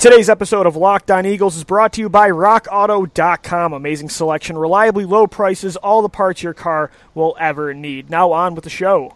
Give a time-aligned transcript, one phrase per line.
[0.00, 3.74] Today's episode of Locked On Eagles is brought to you by RockAuto.com.
[3.74, 8.08] Amazing selection, reliably low prices, all the parts your car will ever need.
[8.08, 9.14] Now on with the show.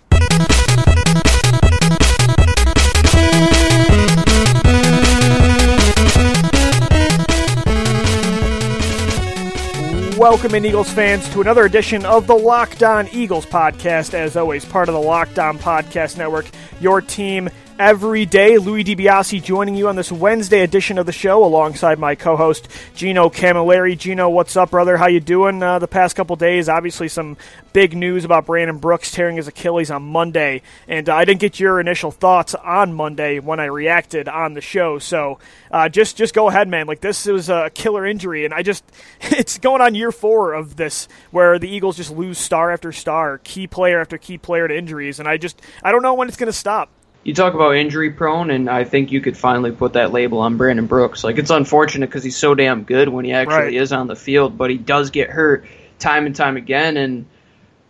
[10.19, 14.13] Welcome in, Eagles fans, to another edition of the Locked On Eagles podcast.
[14.13, 16.47] As always, part of the Locked On Podcast Network,
[16.79, 17.49] your team
[17.79, 18.59] every day.
[18.59, 23.29] Louis DiBiase joining you on this Wednesday edition of the show alongside my co-host Gino
[23.29, 23.99] Camilleri.
[23.99, 24.97] Gino, what's up, brother?
[24.97, 26.69] How you doing uh, the past couple days?
[26.69, 27.37] Obviously, some
[27.73, 31.59] big news about Brandon Brooks tearing his Achilles on Monday, and uh, I didn't get
[31.59, 34.99] your initial thoughts on Monday when I reacted on the show.
[34.99, 35.39] So
[35.71, 36.87] uh, just just go ahead, man.
[36.87, 38.85] Like this was a killer injury, and I just
[39.21, 43.39] it's going on year four of this where the Eagles just lose star after star,
[43.39, 46.37] key player after key player to injuries, and I just I don't know when it's
[46.37, 46.91] going to stop
[47.25, 50.59] you talk about injury prone, and I think you could finally put that label on
[50.59, 51.25] Brandon Brooks.
[51.25, 53.75] Like it's unfortunate because he's so damn good when he actually right.
[53.75, 55.65] is on the field, but he does get hurt
[55.99, 56.99] time and time again.
[56.99, 57.25] And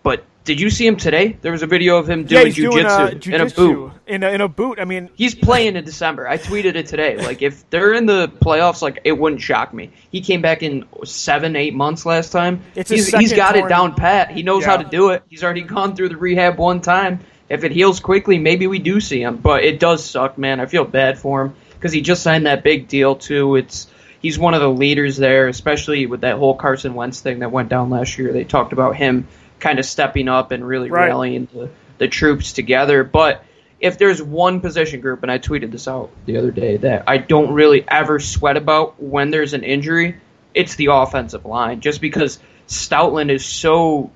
[0.05, 1.37] but did you see him today?
[1.43, 3.93] There was a video of him doing yeah, jujitsu jiu- uh, in a boot.
[4.07, 4.79] In a, in a boot.
[4.79, 6.29] I mean, he's playing in December.
[6.29, 7.17] I tweeted it today.
[7.17, 9.91] Like if they're in the playoffs, like it wouldn't shock me.
[10.13, 12.63] He came back in seven, eight months last time.
[12.77, 13.67] It's he's, he's got torn.
[13.67, 14.31] it down pat.
[14.31, 14.71] He knows yeah.
[14.71, 15.25] how to do it.
[15.29, 19.01] He's already gone through the rehab one time if it heals quickly, maybe we do
[19.01, 19.37] see him.
[19.37, 20.61] But it does suck, man.
[20.61, 23.57] I feel bad for him because he just signed that big deal too.
[23.57, 23.89] It's
[24.21, 27.69] he's one of the leaders there, especially with that whole Carson Wentz thing that went
[27.69, 28.33] down last year.
[28.33, 29.29] They talked about him
[29.61, 31.09] kind of stepping up and really right.
[31.09, 33.05] rallying the, the troops together.
[33.05, 33.45] But
[33.81, 37.19] if there's one position group, and I tweeted this out the other day, that I
[37.19, 40.17] don't really ever sweat about when there's an injury,
[40.55, 41.81] it's the offensive line.
[41.81, 44.11] Just because Stoutland is so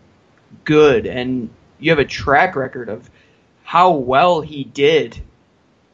[0.65, 3.11] good and you have a track record of
[3.69, 5.21] how well he did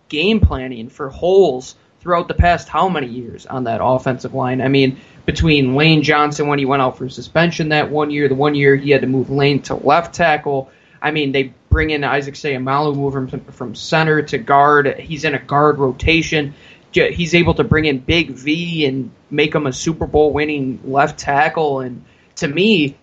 [0.09, 4.61] game planning for holes throughout the past how many years on that offensive line.
[4.61, 8.37] I mean, between Lane Johnson when he went out for suspension that one year, the
[8.37, 10.71] one year he had to move Lane to left tackle.
[11.03, 15.01] I mean, they bring in Isaac Seumalo, move him from center to guard.
[15.01, 16.55] He's in a guard rotation.
[16.93, 21.19] He's able to bring in Big V and make him a Super Bowl winning left
[21.19, 21.81] tackle.
[21.81, 22.05] And
[22.37, 22.97] to me,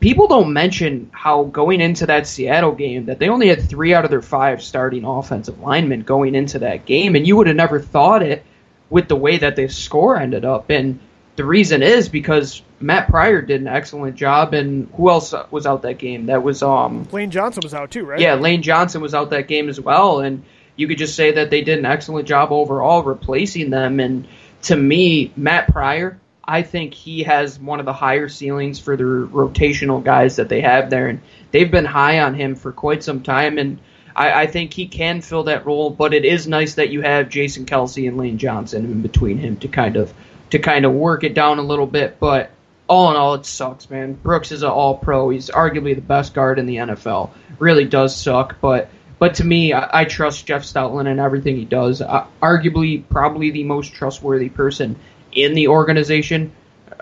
[0.00, 4.04] people don't mention how going into that Seattle game that they only had three out
[4.04, 7.80] of their five starting offensive linemen going into that game, and you would have never
[7.80, 8.44] thought it
[8.90, 10.70] with the way that the score ended up.
[10.70, 11.00] And
[11.36, 15.82] the reason is because Matt Pryor did an excellent job, and who else was out
[15.82, 16.26] that game?
[16.26, 18.20] That was um Lane Johnson was out too, right?
[18.20, 20.44] Yeah, Lane Johnson was out that game as well, and
[20.76, 23.98] you could just say that they did an excellent job overall replacing them.
[24.00, 24.28] And
[24.62, 29.04] to me, Matt Pryor I think he has one of the higher ceilings for the
[29.04, 31.20] rotational guys that they have there, and
[31.50, 33.58] they've been high on him for quite some time.
[33.58, 33.78] And
[34.16, 35.90] I, I think he can fill that role.
[35.90, 39.58] But it is nice that you have Jason Kelce and Lane Johnson in between him
[39.58, 40.14] to kind of
[40.48, 42.18] to kind of work it down a little bit.
[42.18, 42.50] But
[42.88, 44.14] all in all, it sucks, man.
[44.14, 45.28] Brooks is an All Pro.
[45.28, 47.28] He's arguably the best guard in the NFL.
[47.58, 48.88] Really does suck, but.
[49.20, 52.00] But to me, I, trust Jeff Stoutland and everything he does.
[52.00, 54.94] Uh, arguably, probably the most trustworthy person
[55.42, 56.52] in the organization.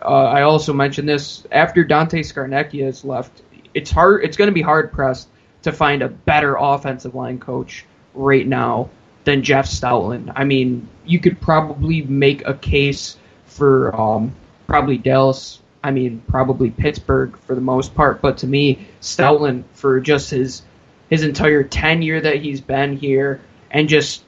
[0.02, 3.42] Uh, I also mentioned this after Dante Scarnecchia has left.
[3.74, 4.24] It's hard.
[4.24, 5.28] It's going to be hard pressed
[5.62, 8.88] to find a better offensive line coach right now
[9.24, 10.32] than Jeff Stoutland.
[10.36, 14.34] I mean, you could probably make a case for um,
[14.66, 15.60] probably Dallas.
[15.82, 18.20] I mean, probably Pittsburgh for the most part.
[18.20, 20.62] But to me, Stoutland for just his
[21.08, 24.24] his entire tenure that he's been here and just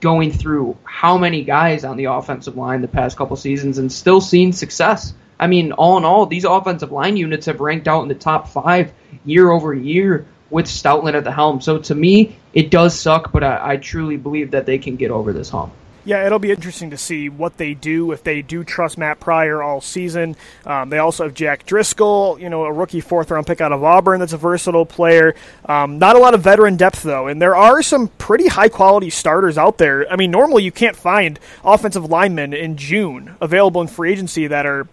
[0.00, 4.20] going through how many guys on the offensive line the past couple seasons and still
[4.20, 5.14] seeing success.
[5.38, 8.48] I mean, all in all, these offensive line units have ranked out in the top
[8.48, 8.92] five
[9.24, 11.60] year over year with Stoutland at the helm.
[11.60, 15.10] So to me, it does suck, but I, I truly believe that they can get
[15.10, 15.72] over this hump.
[16.10, 19.62] Yeah, it'll be interesting to see what they do if they do trust Matt Pryor
[19.62, 20.34] all season.
[20.66, 23.84] Um, they also have Jack Driscoll, you know, a rookie fourth round pick out of
[23.84, 25.36] Auburn that's a versatile player.
[25.66, 29.08] Um, not a lot of veteran depth though, and there are some pretty high quality
[29.08, 30.10] starters out there.
[30.10, 34.66] I mean, normally you can't find offensive linemen in June available in free agency that
[34.66, 34.88] are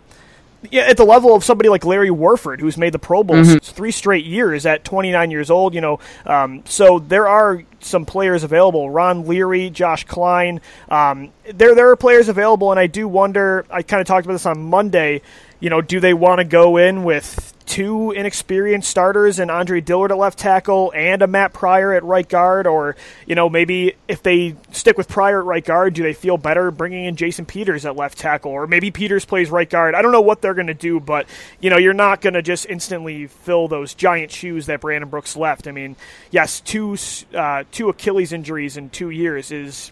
[0.72, 3.58] yeah, at the level of somebody like Larry Warford, who's made the Pro Bowl mm-hmm.
[3.58, 5.74] three straight years at 29 years old.
[5.74, 8.90] You know, um, so there are some players available.
[8.90, 13.66] Ron Leary, Josh Kline, Um, there, there are players available, and I do wonder.
[13.70, 15.22] I kind of talked about this on Monday.
[15.60, 20.12] You know, do they want to go in with two inexperienced starters and Andre Dillard
[20.12, 22.66] at left tackle and a Matt Pryor at right guard?
[22.66, 22.96] Or,
[23.28, 26.72] you know, maybe if they stick with Pryor at right guard, do they feel better
[26.72, 28.52] bringing in Jason Peters at left tackle?
[28.52, 29.94] Or maybe Peters plays right guard.
[29.94, 31.28] I don't know what they're going to do, but,
[31.60, 35.36] you know, you're not going to just instantly fill those giant shoes that Brandon Brooks
[35.36, 35.68] left.
[35.68, 35.96] I mean,
[36.32, 36.98] yes, two,
[37.36, 39.92] uh, two Achilles injuries in two years is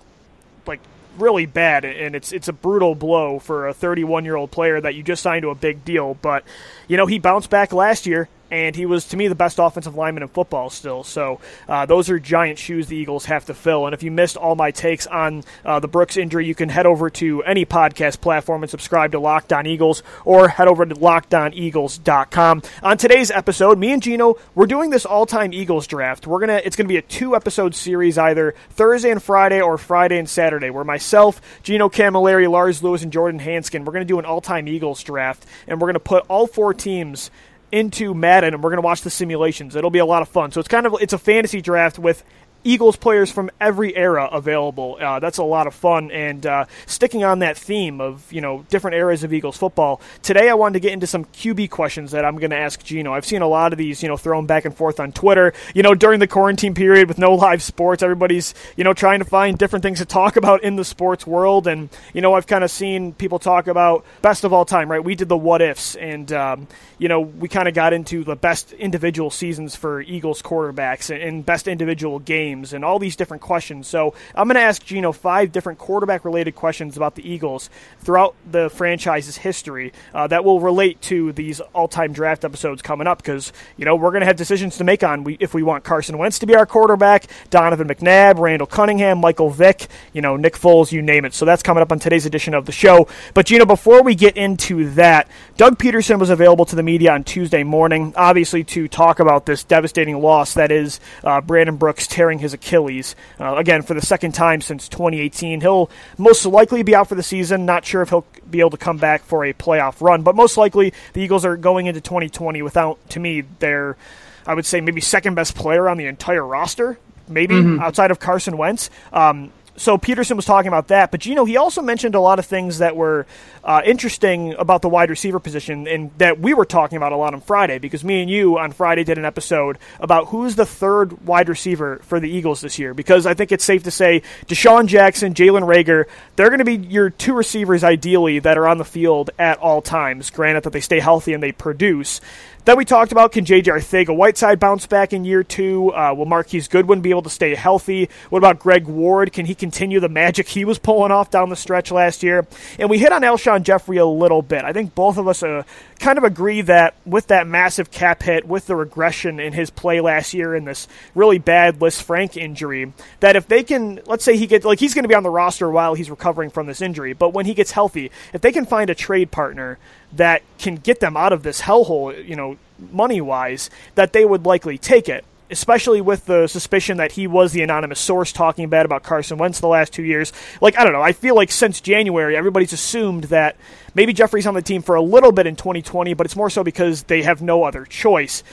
[0.66, 0.80] like
[1.18, 4.96] really bad, and it's it's a brutal blow for a 31 year old player that
[4.96, 6.16] you just signed to a big deal.
[6.22, 6.44] But
[6.88, 9.96] you know he bounced back last year and he was to me the best offensive
[9.96, 11.04] lineman in football still.
[11.04, 13.86] So uh, those are giant shoes the Eagles have to fill.
[13.86, 16.86] And if you missed all my takes on uh, the Brooks injury, you can head
[16.86, 20.96] over to any podcast platform and subscribe to Locked On Eagles, or head over to
[20.96, 22.62] LockedOnEagles.com.
[22.84, 26.28] On today's episode, me and Gino we're doing this all-time Eagles draft.
[26.28, 30.30] We're gonna it's gonna be a two-episode series, either Thursday and Friday or Friday and
[30.30, 34.68] Saturday, where myself, Gino Camilleri, Lars Lewis, and Jordan Hanskin we're gonna do an all-time
[34.68, 37.32] Eagles draft, and we're gonna put all four teams
[37.76, 39.76] into Madden and we're going to watch the simulations.
[39.76, 40.52] It'll be a lot of fun.
[40.52, 42.24] So it's kind of it's a fantasy draft with
[42.66, 44.98] Eagles players from every era available.
[45.00, 46.10] Uh, that's a lot of fun.
[46.10, 50.50] And uh, sticking on that theme of you know different eras of Eagles football, today
[50.50, 53.14] I wanted to get into some QB questions that I'm going to ask Gino.
[53.14, 55.54] I've seen a lot of these you know thrown back and forth on Twitter.
[55.76, 59.26] You know during the quarantine period with no live sports, everybody's you know trying to
[59.26, 61.68] find different things to talk about in the sports world.
[61.68, 64.90] And you know I've kind of seen people talk about best of all time.
[64.90, 65.04] Right?
[65.04, 68.36] We did the what ifs, and um, you know we kind of got into the
[68.36, 73.16] best individual seasons for Eagles quarterbacks and, and best individual games games and all these
[73.16, 73.88] different questions.
[73.88, 77.70] So I'm going to ask Gino five different quarterback related questions about the Eagles
[78.00, 83.08] throughout the franchise's history uh, that will relate to these all time draft episodes coming
[83.08, 85.64] up because, you know, we're going to have decisions to make on we, if we
[85.64, 90.36] want Carson Wentz to be our quarterback, Donovan McNabb, Randall Cunningham, Michael Vick, you know,
[90.36, 91.34] Nick Foles, you name it.
[91.34, 93.08] So that's coming up on today's edition of the show.
[93.34, 95.28] But, Gino, before we get into that,
[95.58, 99.64] Doug Pederson was available to the media on Tuesday morning, obviously to talk about this
[99.64, 103.16] devastating loss that is uh, Brandon Brooks tearing his Achilles.
[103.40, 105.62] Uh, again, for the second time since 2018.
[105.62, 107.66] He'll most likely be out for the season.
[107.66, 110.58] Not sure if he'll be able to come back for a playoff run, but most
[110.58, 113.98] likely the Eagles are going into 2020 without, to me, their,
[114.46, 116.98] I would say, maybe second best player on the entire roster
[117.28, 117.80] maybe mm-hmm.
[117.80, 118.90] outside of Carson Wentz.
[119.12, 122.40] Um, so Pederson was talking about that, but you know he also mentioned a lot
[122.40, 123.26] of things that were
[123.64, 127.34] uh, interesting about the wide receiver position, and that we were talking about a lot
[127.34, 131.26] on Friday because me and you on Friday did an episode about who's the third
[131.26, 132.94] wide receiver for the Eagles this year.
[132.94, 136.06] Because I think it's safe to say DeSean Jackson, Jalen Reagor,
[136.36, 139.82] they're going to be your two receivers ideally that are on the field at all
[139.82, 140.30] times.
[140.30, 142.22] Granted that they stay healthy and they produce.
[142.66, 143.70] Then we talked about can J.J.
[143.70, 145.94] Arcega-Whiteside bounce back in year two?
[145.94, 148.10] Uh, will Marquise Goodwin be able to stay healthy?
[148.32, 149.32] What about Greg Ward?
[149.32, 152.48] Can he continue the magic he was pulling off down the stretch last year?
[152.80, 154.66] And we hit on Alshon Jeffery a little bit.
[154.66, 155.62] I think both of us uh,
[156.00, 160.02] kind of agree that with that massive cap hit, with the regression in his play
[160.02, 164.48] last year and this really bad Lisfranc injury, that if they can, let's say he
[164.48, 167.14] gets, like he's going to be on the roster while he's recovering from this injury,
[167.14, 169.78] but when he gets healthy, if they can find a trade partner
[170.14, 172.58] that can get them out of this hellhole, you know,
[172.92, 175.26] money wise, that they would likely take it.
[175.50, 179.60] Especially with the suspicion that he was the anonymous source talking bad about Carson Wentz
[179.60, 180.34] the last two years.
[180.60, 181.02] Like, I don't know.
[181.02, 183.56] I feel like since January, everybody's assumed that
[183.94, 186.64] maybe Jeffery's on the team for a little bit in 2020, but it's more so
[186.64, 188.44] because they have no other choice.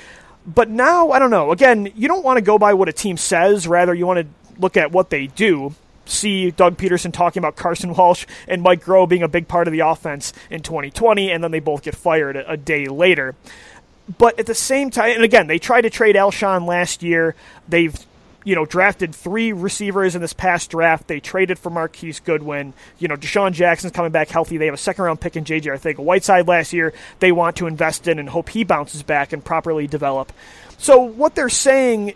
[0.47, 1.50] But now, I don't know.
[1.50, 4.61] Again, you don't want to go by what a team says, rather, you want to
[4.61, 5.75] look at what they do
[6.05, 9.73] see Doug Pederson talking about Carson Walch and Mike Groh being a big part of
[9.73, 13.35] the offense in 2020, and then they both get fired a, a day later.
[14.19, 17.34] But at the same time, and again, they tried to trade Alshon last year.
[17.69, 17.96] They've
[18.44, 21.06] you know, drafted three receivers in this past draft.
[21.06, 22.75] They traded for Marquise Goodwin.
[22.99, 24.56] You know, DeSean Jackson's coming back healthy.
[24.56, 26.93] They have a second round pick in JJ Arcega-Whiteside last year.
[27.20, 30.32] They want to invest in and hope he bounces back and properly develop.
[30.79, 32.15] So what they're saying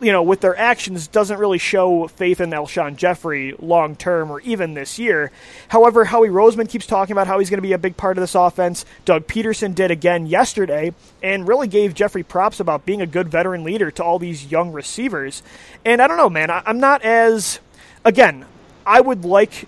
[0.00, 4.40] you know, with their actions doesn't really show faith in Alshon Jeffery long term or
[4.40, 5.30] even this year.
[5.68, 8.22] However, Howie Roseman keeps talking about how he's going to be a big part of
[8.22, 8.84] this offense.
[9.04, 13.64] Doug Pederson did again yesterday and really gave Jeffery props about being a good veteran
[13.64, 15.42] leader to all these young receivers.
[15.84, 17.60] And I don't know, man, I'm not as.
[18.04, 18.44] Again,
[18.84, 19.66] I would like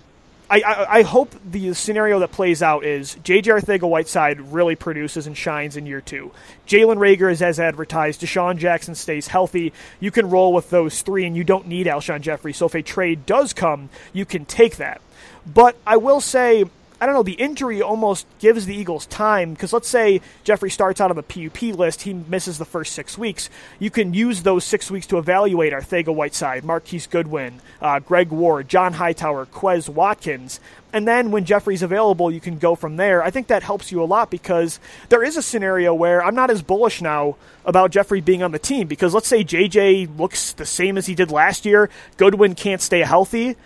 [0.49, 3.51] I, I, hope the scenario that plays out is J.J.
[3.51, 6.31] Arcega-Whiteside really produces and shines in year two.
[6.69, 8.21] Jalen Reagor is as advertised.
[8.21, 9.73] DeSean Jackson stays healthy.
[9.99, 12.53] You can roll with those three, and you don't need Alshon Jeffery.
[12.53, 15.01] So if a trade does come, you can take that.
[15.45, 16.65] But I will say
[16.99, 21.01] I don't know, the injury almost gives the Eagles time because let's say Jeffery starts
[21.01, 23.51] out on the PUP list, he misses the first six weeks.
[23.79, 28.95] You can use those six weeks to evaluate Arcega-Whiteside, Marquise Goodwin, uh, Greg Ward, John
[28.95, 30.59] Hightower, Quez Watkins.
[30.95, 33.23] And then when Jeffery's available, you can go from there.
[33.23, 36.51] I think that helps you a lot because there is a scenario where I'm not
[36.51, 37.37] as bullish now
[37.67, 41.15] about Jeffery being on the team because let's say JJ looks the same as he
[41.15, 43.57] did last year, Goodwin can't stay healthy.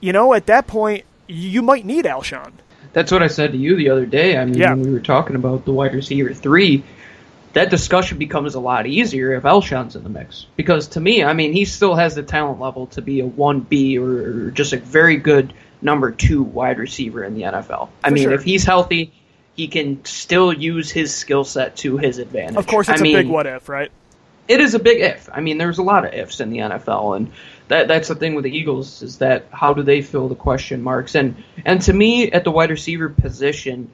[0.00, 2.52] You know, at that point, you might need Alshon.
[2.92, 4.36] That's what I said to you the other day.
[4.36, 4.70] I mean, yeah.
[4.70, 6.84] when we were talking about the wide receiver three,
[7.54, 10.46] that discussion becomes a lot easier if Alshon's in the mix.
[10.56, 13.98] Because to me, I mean, he still has the talent level to be a 1B
[13.98, 17.88] or, just a very good number two wide receiver in the NFL.
[18.02, 18.32] I For mean, sure.
[18.32, 19.12] if he's healthy,
[19.54, 22.56] he can still use his skill set to his advantage.
[22.56, 23.90] Of course, it's I a mean, big what if, right?
[24.48, 25.28] It is a big if.
[25.32, 27.32] I mean, there's a lot of ifs in the NFL, and
[27.72, 30.82] that that's the thing with the Eagles is that how do they fill the question
[30.82, 31.14] marks?
[31.14, 33.90] And and to me, at the wide receiver position,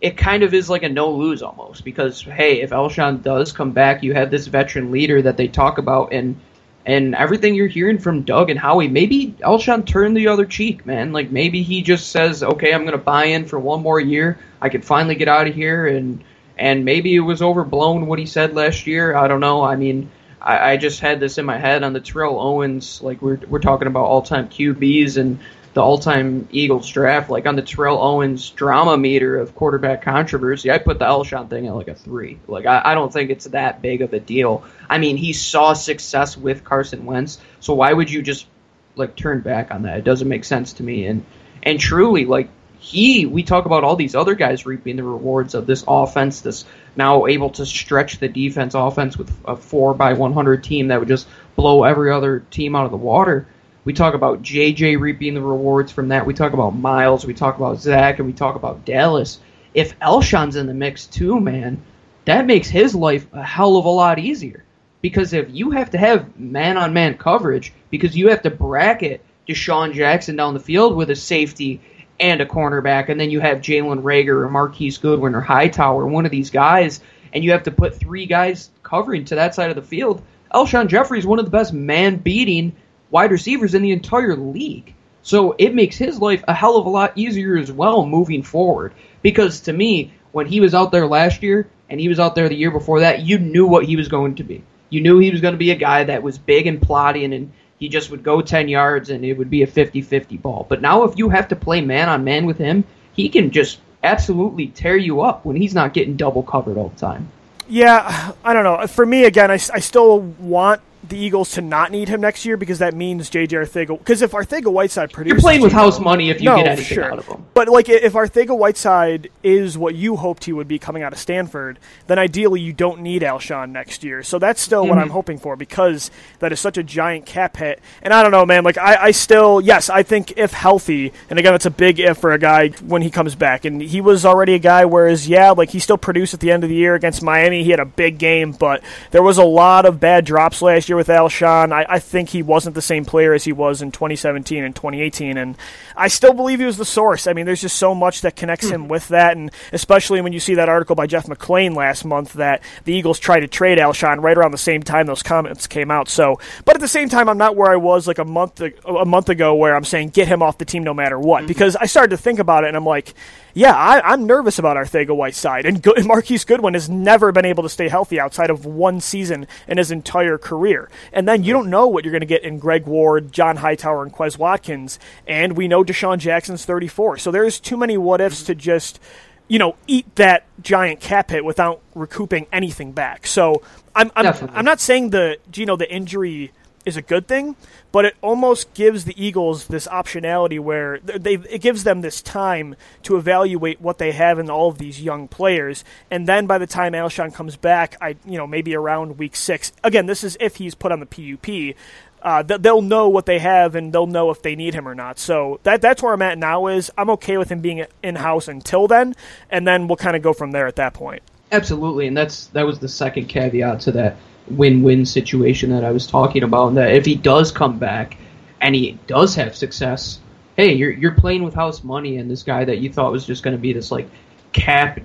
[0.00, 3.72] it kind of is like a no lose almost because hey, if Alshon does come
[3.72, 6.38] back, you have this veteran leader that they talk about, and
[6.84, 11.12] and everything you're hearing from Doug and Howie, maybe Alshon turned the other cheek, man.
[11.12, 14.38] Like maybe he just says, okay, I'm gonna buy in for one more year.
[14.60, 16.22] I can finally get out of here and
[16.58, 19.16] and maybe it was overblown what he said last year.
[19.16, 19.62] I don't know.
[19.62, 20.10] I mean,
[20.46, 23.02] I, I just had this in my head on the Terrell Owens.
[23.02, 25.40] Like we're we're talking about all time QBs and
[25.74, 27.28] the all time Eagles draft.
[27.28, 31.66] Like on the Terrell Owens drama meter of quarterback controversy, I put the Alshon thing
[31.66, 32.38] at like a three.
[32.46, 34.62] Like I, I don't think it's that big of a deal.
[34.88, 38.46] I mean, he saw success with Carson Wentz, so why would you just
[38.94, 39.98] like turn back on that?
[39.98, 41.06] It doesn't make sense to me.
[41.06, 41.26] And
[41.64, 45.66] and truly, like he, we talk about all these other guys reaping the rewards of
[45.66, 46.64] this offense, this
[46.96, 51.08] now able to stretch the defense offense with a four by 100 team that would
[51.08, 53.46] just blow every other team out of the water.
[53.84, 56.26] We talk about JJ reaping the rewards from that.
[56.26, 57.24] We talk about Miles.
[57.24, 59.38] We talk about Zach, and we talk about Dallas.
[59.74, 61.82] If Alshon's in the mix too, man,
[62.24, 64.64] that makes his life a hell of a lot easier.
[65.02, 69.24] Because if you have to have man on man coverage, because you have to bracket
[69.48, 71.80] DeSean Jackson down the field with a safety
[72.18, 76.24] and a cornerback, and then you have Jalen Reagor or Marquise Goodwin or Hightower, one
[76.24, 77.00] of these guys,
[77.32, 80.22] and you have to put three guys covering to that side of the field.
[80.54, 82.74] Alshon Jeffery is one of the best man beating
[83.10, 84.94] wide receivers in the entire league.
[85.22, 88.94] So it makes his life a hell of a lot easier as well moving forward.
[89.22, 92.48] Because to me, when he was out there last year and he was out there
[92.48, 94.62] the year before that, you knew what he was going to be.
[94.88, 97.52] You knew he was going to be a guy that was big and plotting and
[97.78, 100.66] he just would go 10 yards and it would be a 50 50 ball.
[100.68, 103.80] But now, if you have to play man on man with him, he can just
[104.02, 107.28] absolutely tear you up when he's not getting double covered all the time.
[107.68, 108.86] Yeah, I don't know.
[108.86, 112.56] For me, again, I, I still want the Eagles to not need him next year
[112.56, 113.98] because that means JJ Arcega.
[113.98, 116.84] Because if Arcega Whiteside produces, you're playing with house money if you no, get anything
[116.84, 117.04] sure.
[117.04, 117.44] out of him.
[117.54, 121.18] But like if Arcega Whiteside is what you hoped he would be coming out of
[121.18, 124.22] Stanford, then ideally you don't need Alshon next year.
[124.22, 124.90] So that's still mm-hmm.
[124.90, 126.10] what I'm hoping for because
[126.40, 127.80] that is such a giant cap hit.
[128.02, 128.64] And I don't know, man.
[128.64, 132.18] Like I, I still, yes, I think if healthy, and again, it's a big if
[132.18, 133.64] for a guy when he comes back.
[133.64, 134.84] And he was already a guy.
[134.84, 137.62] Whereas, yeah, like he still produced at the end of the year against Miami.
[137.62, 140.95] He had a big game, but there was a lot of bad drops last year
[140.96, 141.72] with Alshon.
[141.72, 145.36] I, I think he wasn't the same player as he was in 2017 and 2018,
[145.36, 145.56] and
[145.96, 147.26] I still believe he was the source.
[147.26, 150.40] I mean, there's just so much that connects him with that, and especially when you
[150.40, 154.22] see that article by Jeff McLane last month that the Eagles tried to trade Alshon
[154.22, 156.08] right around the same time those comments came out.
[156.08, 159.04] So, but at the same time, I'm not where I was like a month a
[159.04, 161.48] month ago, where I'm saying get him off the team no matter what, mm-hmm.
[161.48, 163.14] because I started to think about it, and I'm like
[163.56, 165.64] yeah, I, am nervous about Arcega Whiteside.
[165.64, 169.46] And Go- Marquise Goodwin has never been able to stay healthy outside of one season
[169.66, 170.90] in his entire career.
[171.10, 174.02] And then you don't know what you're going to get in Greg Ward, John Hightower,
[174.02, 174.98] and Quez Watkins.
[175.26, 177.16] And we know DeSean Jackson's 34.
[177.16, 179.00] So there's too many what ifs to just
[179.48, 183.26] you know, eat that giant cap hit without recouping anything back.
[183.26, 183.62] So
[183.94, 186.52] I'm I'm, I'm not saying the you know the injury
[186.86, 187.56] is a good thing,
[187.92, 192.76] but it almost gives the Eagles this optionality where they it gives them this time
[193.02, 196.66] to evaluate what they have in all of these young players, and then by the
[196.66, 199.72] time Alshon comes back, I you know maybe around week six.
[199.84, 201.76] Again, this is if he's put on the PUP.
[202.22, 205.16] Uh, they'll know what they have and they'll know if they need him or not.
[205.16, 206.66] So that that's where I'm at now.
[206.66, 209.14] Is I'm okay with him being in house until then,
[209.50, 211.22] and then we'll kind of go from there at that point.
[211.52, 214.16] Absolutely, and that's that was the second caveat to that
[214.48, 216.68] win-win situation that I was talking about.
[216.68, 218.16] And that if he does come back
[218.60, 220.20] and he does have success,
[220.56, 223.42] hey, you're you're playing with house money, and this guy that you thought was just
[223.42, 224.08] going to be this like
[224.52, 225.00] cap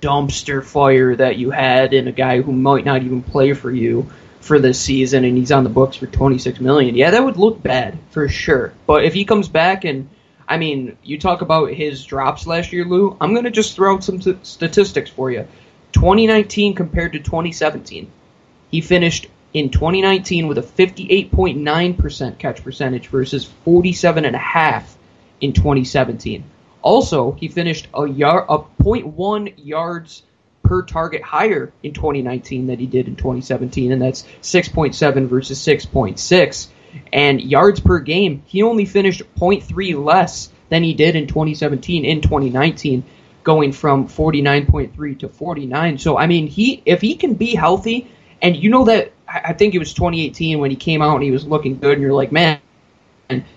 [0.00, 4.10] dumpster fire that you had, and a guy who might not even play for you
[4.40, 6.96] for this season, and he's on the books for 26 million.
[6.96, 8.72] Yeah, that would look bad for sure.
[8.86, 10.08] But if he comes back and
[10.48, 13.16] I mean, you talk about his drops last year, Lou.
[13.20, 15.46] I'm going to just throw out some t- statistics for you.
[15.92, 18.10] 2019 compared to 2017.
[18.72, 24.84] He finished in 2019 with a 58.9% catch percentage versus 47.5
[25.42, 26.42] in 2017.
[26.80, 30.22] Also, he finished a yard, a 0.1 yards
[30.62, 36.68] per target higher in 2019 than he did in 2017, and that's 6.7 versus 6.6.
[37.12, 42.20] And yards per game, he only finished 0.3 less than he did in 2017 in
[42.22, 43.04] 2019.
[43.42, 45.98] going from 49.3 to 49.
[45.98, 48.08] So I mean, he if he can be healthy,
[48.42, 51.30] and you know that I think it was 2018 when he came out and he
[51.30, 52.60] was looking good, and you're like, man,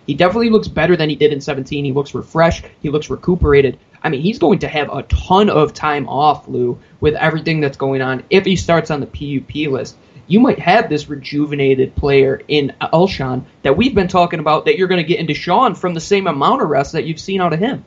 [0.06, 1.84] he definitely looks better than he did in 17.
[1.84, 2.65] He looks refreshed.
[2.82, 3.77] He looks recuperated.
[4.04, 7.75] I mean, he's going to have a ton of time off, Lou, with everything that's
[7.75, 8.24] going on.
[8.30, 13.44] If he starts on the PUP list, you might have this rejuvenated player in Alshon
[13.63, 16.27] that we've been talking about that you're going to get into Sean from the same
[16.27, 17.84] amount of rest that you've seen out of him.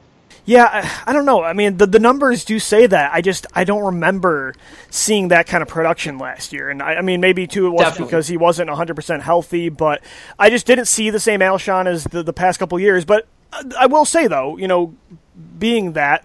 [0.49, 1.43] Yeah, I don't know.
[1.45, 3.13] I mean, the the numbers do say that.
[3.13, 4.55] I just I don't remember
[4.89, 6.71] seeing that kind of production last year.
[6.71, 8.07] And I, I mean, maybe too it was Definitely.
[8.07, 10.03] because he wasn't 100 percent healthy, but
[10.39, 13.05] I just didn't see the same Alshon as the, the past couple years.
[13.05, 13.29] But
[13.79, 14.95] I will say though, you know,
[15.59, 16.25] being that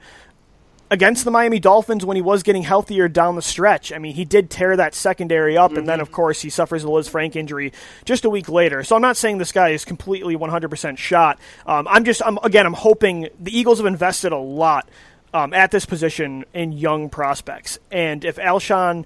[0.91, 3.91] against the Miami Dolphins when he was getting healthier down the stretch.
[3.91, 5.79] I mean, he did tear that secondary up, mm-hmm.
[5.79, 6.03] and then, mm-hmm.
[6.03, 7.73] of course, he suffers a Frank injury
[8.05, 8.83] just a week later.
[8.83, 11.39] So I'm not saying this guy is completely 100% shot.
[11.65, 14.87] Um, I'm just, I'm, again, I'm hoping the Eagles have invested a lot
[15.33, 17.79] um, at this position in young prospects.
[17.91, 19.05] And if Alshon.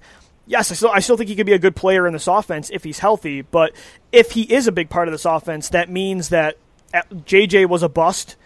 [0.49, 2.69] Yes, I still, I still think he could be a good player in this offense
[2.69, 3.73] if he's healthy, but
[4.13, 6.55] if he is a big part of this offense, that means that
[6.93, 8.37] JJ was a bust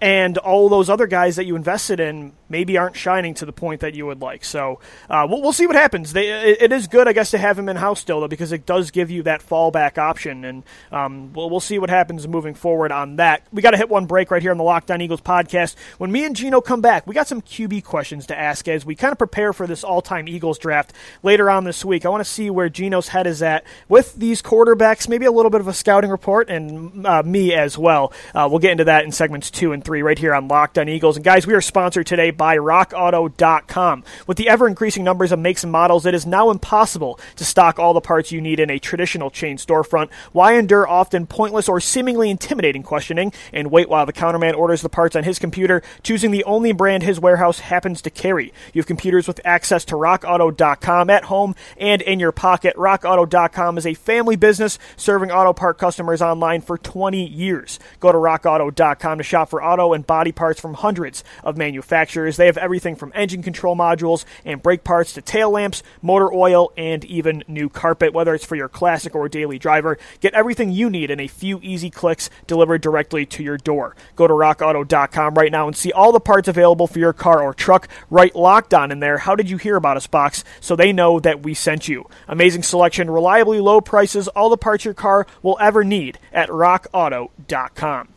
[0.00, 3.80] and all those other guys that you invested in maybe aren't shining to the point
[3.80, 4.44] that you would like.
[4.44, 6.12] So uh, we'll, we'll, see what happens.
[6.12, 8.52] They, it, it is good, I guess, to have him in house still, though, because
[8.52, 10.62] it does give you that fallback option, and
[10.92, 13.42] um, we'll, we'll see what happens moving forward on that.
[13.52, 15.76] We got to hit one break right here on the Locked On Eagles podcast.
[15.98, 18.94] When me and Gino come back, we got some QB questions to ask as we
[18.94, 22.04] kind of prepare for this all-time Eagles draft later on this week.
[22.04, 25.50] I want to see where Gino's head is at with these quarterbacks, maybe a little
[25.50, 28.12] bit of a scouting report, and uh, me as well.
[28.34, 30.88] Uh, we'll get into that in segments two and three right here on Locked On
[30.88, 31.16] Eagles.
[31.16, 34.02] And guys, we are sponsored today by RockAuto.com.
[34.26, 37.78] With the ever increasing numbers of makes and models, it is now impossible to stock
[37.78, 40.10] all the parts you need in a traditional chain storefront.
[40.32, 44.88] Why endure often pointless or seemingly intimidating questioning and wait while the counterman orders the
[44.88, 48.52] parts on his computer, choosing the only brand his warehouse happens to carry?
[48.72, 52.74] You have computers with access to RockAuto.com at home and in your pocket.
[52.74, 57.78] RockAuto.com is a family business serving auto part customers online for 20 years.
[58.00, 62.36] Go to RockAuto.com to shop for auto and body parts from hundreds of manufacturers.
[62.36, 66.72] They have everything from engine control modules and brake parts to tail lamps, motor oil,
[66.76, 68.12] and even new carpet.
[68.12, 71.60] Whether it's for your classic or daily driver, get everything you need in a few
[71.62, 73.94] easy clicks delivered directly to your door.
[74.14, 77.54] Go to rockauto.com right now and see all the parts available for your car or
[77.54, 77.88] truck.
[78.10, 79.18] Right locked on in there.
[79.18, 82.08] How did you hear about us box so they know that we sent you?
[82.28, 88.15] Amazing selection, reliably low prices, all the parts your car will ever need at rockauto.com.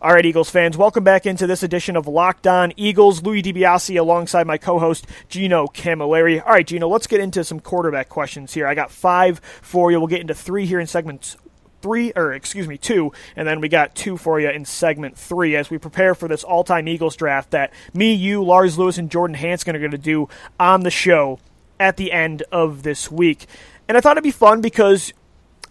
[0.00, 3.22] All right, Eagles fans, welcome back into this edition of Locked On Eagles.
[3.22, 6.40] Louis DiBiase alongside my co-host Gino Camilleri.
[6.44, 8.66] All right, Gino, let's get into some quarterback questions here.
[8.66, 9.98] I got five for you.
[9.98, 11.36] We'll get into three here in segments
[11.84, 15.54] three, or excuse me, two, and then we got two for you in segment three
[15.54, 19.36] as we prepare for this all-time Eagles draft that me, you, Lars Lewis, and Jordan
[19.36, 20.26] Hanskin are going to do
[20.58, 21.38] on the show
[21.78, 23.46] at the end of this week.
[23.86, 25.12] And I thought it'd be fun because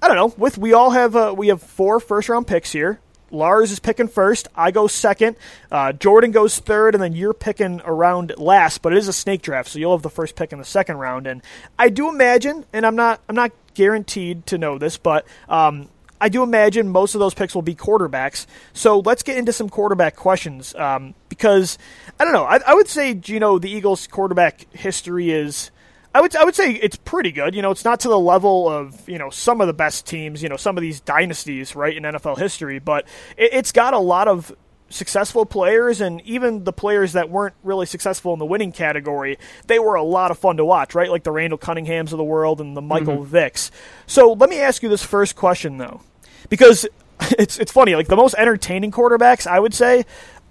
[0.03, 0.33] I don't know.
[0.37, 2.99] With we all have uh, we have four first round picks here.
[3.33, 4.47] Lars is picking first.
[4.55, 5.35] I go second.
[5.71, 8.81] Uh, Jordan goes third, and then you're picking around last.
[8.81, 10.97] But it is a snake draft, so you'll have the first pick in the second
[10.97, 11.27] round.
[11.27, 11.41] And
[11.77, 15.89] I do imagine, and I'm not, I'm not guaranteed to know this, but um,
[16.21, 18.45] I do imagine most of those picks will be quarterbacks.
[18.71, 21.77] So let's get into some quarterback questions um, because
[22.19, 22.45] I don't know.
[22.45, 25.69] I, I would say, you know, the Eagles' quarterback history is
[26.13, 27.55] I would I would say it's pretty good.
[27.55, 30.43] You know, it's not to the level of you know some of the best teams.
[30.43, 33.05] You know, some of these dynasties right in NFL history, but
[33.37, 34.55] it, it's got a lot of
[34.93, 39.79] successful players and even the players that weren't really successful in the winning category, they
[39.79, 41.09] were a lot of fun to watch, right?
[41.09, 43.35] Like the Randall Cunninghams of the world and the Michael mm-hmm.
[43.35, 43.71] Vicks.
[44.05, 46.01] So let me ask you this first question though.
[46.49, 46.85] Because
[47.37, 50.05] it's it's funny, like the most entertaining quarterbacks, I would say,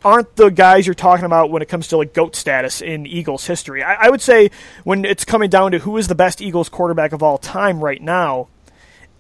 [0.05, 3.47] aren't the guys you're talking about when it comes to like goat status in Eagles
[3.47, 3.83] history.
[3.83, 4.51] I, I, would say
[4.85, 8.03] when it's coming down to who is the best Eagles quarterback of all time right
[8.03, 8.49] now,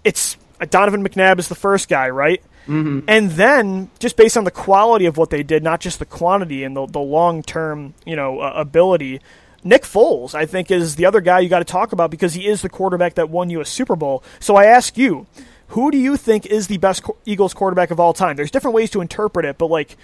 [0.05, 2.42] it's uh, Donovan McNabb is the first guy, right?
[2.66, 3.01] Mm-hmm.
[3.09, 6.64] And then just based on the quality of what they did, not just the quantity
[6.64, 9.21] and the, the long term, you know, uh, ability.
[9.64, 12.47] Nick Foles, I think, is the other guy you got to talk about because he
[12.47, 14.25] is the quarterback that won you a Super Bowl.
[14.40, 15.27] So I ask you,
[15.68, 18.37] who do you think is the best Eagles quarterback of all time?
[18.37, 19.97] There's different ways to interpret it, but like,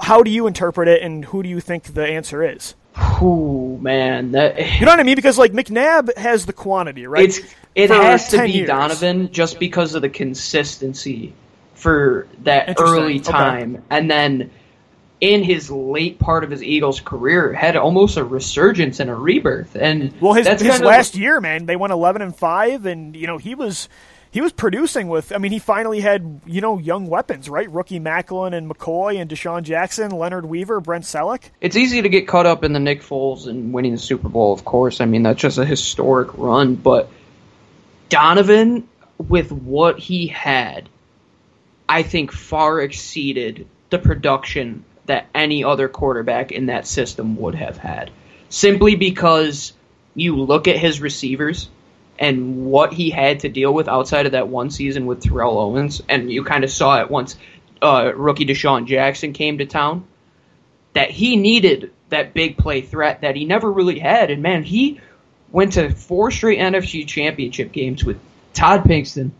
[0.00, 2.74] how do you interpret it, and who do you think the answer is?
[2.96, 5.16] Oh man, that you know what I mean?
[5.16, 7.24] Because like McNabb has the quantity, right?
[7.24, 7.40] It's
[7.74, 8.68] it for has to be years.
[8.68, 11.32] Donovan just because of the consistency
[11.74, 13.84] for that early time, okay.
[13.90, 14.50] and then
[15.20, 19.76] in his late part of his Eagles career had almost a resurgence and a rebirth.
[19.76, 23.38] And well, his, his last year, man, they went eleven and five, and you know
[23.38, 23.88] he was
[24.30, 25.32] he was producing with.
[25.32, 27.70] I mean, he finally had you know young weapons, right?
[27.70, 31.50] Rookie Maclin and McCoy and DeSean Jackson, Leonard Weaver, Brent Celek.
[31.60, 34.52] It's easy to get caught up in the Nick Foles and winning the Super Bowl,
[34.52, 35.00] of course.
[35.00, 37.08] I mean, that's just a historic run, but
[38.08, 38.88] Donovan,
[39.18, 40.88] with what he had,
[41.88, 47.78] I think far exceeded the production that any other quarterback in that system would have
[47.78, 48.10] had.
[48.50, 49.72] Simply because
[50.14, 51.68] you look at his receivers
[52.18, 56.02] and what he had to deal with outside of that one season with Terrell Owens,
[56.08, 57.36] and you kind of saw it once
[57.80, 60.04] uh, rookie DeSean Jackson came to town,
[60.94, 64.30] that he needed that big play threat that he never really had.
[64.30, 65.00] And man, he
[65.50, 68.18] went to four straight NFC championship games with
[68.52, 69.30] Todd Pinkston,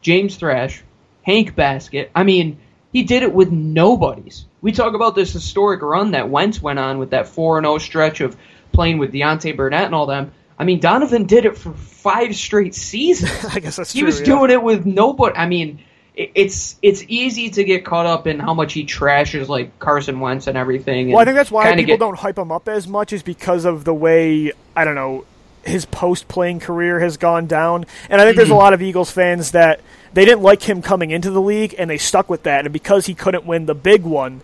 [0.00, 0.82] James Thrash,
[1.22, 2.10] Hank Baskett.
[2.14, 2.58] I mean,
[2.92, 4.44] he did it with nobodies.
[4.60, 8.20] We talk about this historic run that Wentz went on with that 4 0 stretch
[8.20, 8.36] of
[8.72, 10.32] playing with Deontay Burnett and all them.
[10.58, 13.44] I mean, Donovan did it for five straight seasons.
[13.54, 14.06] I guess that's he true.
[14.06, 14.26] was yeah.
[14.26, 15.36] doing it with nobody.
[15.36, 15.78] I mean,
[16.16, 20.18] it- it's it's easy to get caught up in how much he trashes like Carson
[20.20, 21.10] Wentz and everything.
[21.12, 23.64] Well, I think that's why people get- don't hype him up as much, is because
[23.64, 25.24] of the way I don't know
[25.64, 27.84] his post-playing career has gone down.
[28.08, 28.36] And I think Mm-hmm.
[28.38, 29.80] there's a lot of Eagles fans that
[30.14, 32.64] they didn't like him coming into the league, and they stuck with that.
[32.64, 34.40] And because he couldn't win the big one,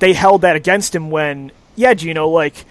[0.00, 1.10] they held that against him.
[1.10, 2.64] When yeah, Gino, like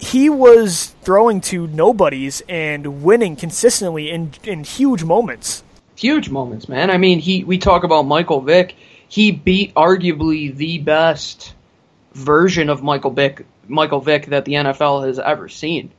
[0.00, 5.62] he was throwing to nobodies and winning consistently in in huge moments.
[5.94, 6.90] huge moments, man.
[6.90, 8.74] I mean, he we talk about Michael Vick.
[9.08, 11.52] He beat arguably the best
[12.14, 15.90] version of Michael Vick, Michael Vick that the NFL has ever seen,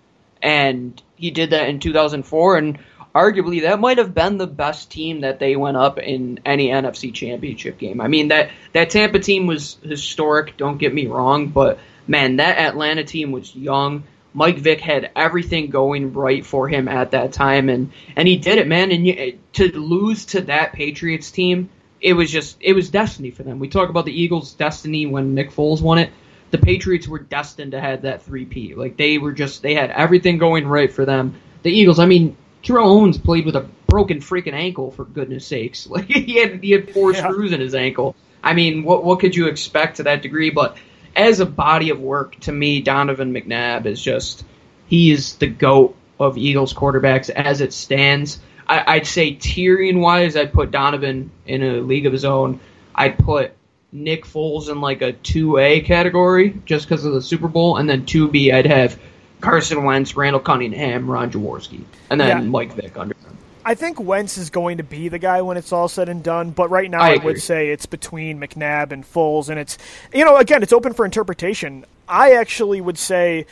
[0.41, 2.57] and he did that in 2004.
[2.57, 2.79] And
[3.13, 7.13] arguably, that might have been the best team that they went up in any NFC
[7.13, 8.01] Championship game.
[8.01, 10.57] I mean that that Tampa team was historic.
[10.57, 14.03] Don't get me wrong, but man, that Atlanta team was young.
[14.33, 18.57] Mike Vick had everything going right for him at that time, and and he did
[18.59, 18.91] it, man.
[18.91, 23.43] And you, to lose to that Patriots team, it was just it was destiny for
[23.43, 23.59] them.
[23.59, 26.11] We talk about the Eagles' destiny when Nick Foles won it.
[26.51, 28.73] The Patriots were destined to have that three P.
[28.73, 31.35] Like they were just they had everything going right for them.
[31.63, 35.87] The Eagles, I mean, Terrell Owens played with a broken freaking ankle for goodness sakes.
[35.89, 37.29] Like he had he had four Yeah.
[37.29, 38.15] screws in his ankle.
[38.41, 40.49] I mean, what what could you expect to that degree?
[40.51, 40.77] But
[41.15, 44.43] as a body of work, to me, Donovan McNabb is just
[44.87, 48.39] he is the goat of Eagles quarterbacks as it stands.
[48.67, 52.59] I, I'd say tiering wise, I'd put Donovan in a league of his own.
[52.93, 53.53] I'd put
[53.91, 57.89] Nick Foles in like a two A category just because of the Super Bowl, and
[57.89, 58.99] then two B, I'd have
[59.41, 62.41] Carson Wentz, Randall Cunningham, Ron Jaworski, and then Yeah.
[62.41, 63.15] Mike Vick under.
[63.63, 66.51] I think Wentz is going to be the guy when it's all said and done,
[66.51, 69.77] but right now I I, would say it's between McNabb and Foles, and it's
[70.13, 71.85] you know again it's open for interpretation.
[72.07, 73.45] I actually would say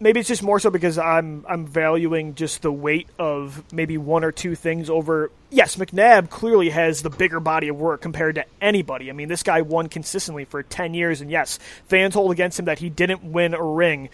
[0.00, 4.24] maybe it's just more so because I'm I'm valuing just the weight of maybe one
[4.24, 5.30] or two things over.
[5.50, 9.10] Yes, McNabb clearly has the bigger body of work compared to anybody.
[9.10, 12.64] I mean, this guy won consistently for ten years, and yes, fans hold against him
[12.64, 14.08] that he didn't win a ring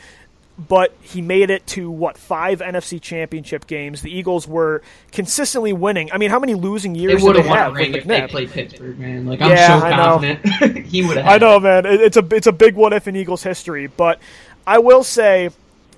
[0.59, 4.03] but he made it to what five NFC Championship games.
[4.03, 6.11] The Eagles were consistently winning.
[6.13, 8.07] I mean, how many losing They years would did have they won a ring if
[8.07, 9.27] they played Pittsburgh, man.
[9.27, 11.27] Like I'm Yeah, so confident he would have.
[11.27, 11.85] I know, man.
[11.87, 14.19] It's a it's a big what if in Eagles history, but
[14.67, 15.51] I will say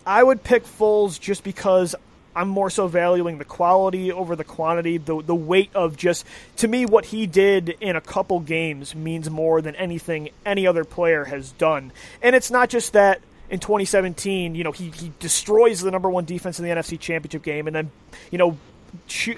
[0.07, 1.94] I would pick Foles just because
[2.35, 6.25] I'm more so valuing the quality over the quantity, the the weight of just
[6.57, 10.85] to me what he did in a couple games means more than anything any other
[10.85, 11.92] player has done.
[12.23, 16.24] And it's not just that in 2017, you know, he he destroys the number 1
[16.24, 17.90] defense in the NFC Championship game and then,
[18.30, 18.58] you know,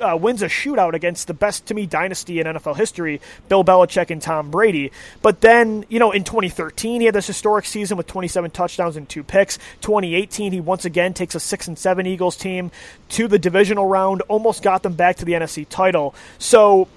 [0.01, 4.11] uh, wins a shootout against the best to me dynasty in NFL history, Bill Belichick
[4.11, 4.92] and Tom Brady.
[5.23, 9.09] But then, you know, in 2013 he had this historic season with 27 touchdowns and
[9.09, 9.59] two picks.
[9.81, 12.70] 2018 he once again takes a six and seven Eagles team
[13.11, 16.14] to the divisional round, almost got them back to the NFC title.
[16.38, 16.88] So.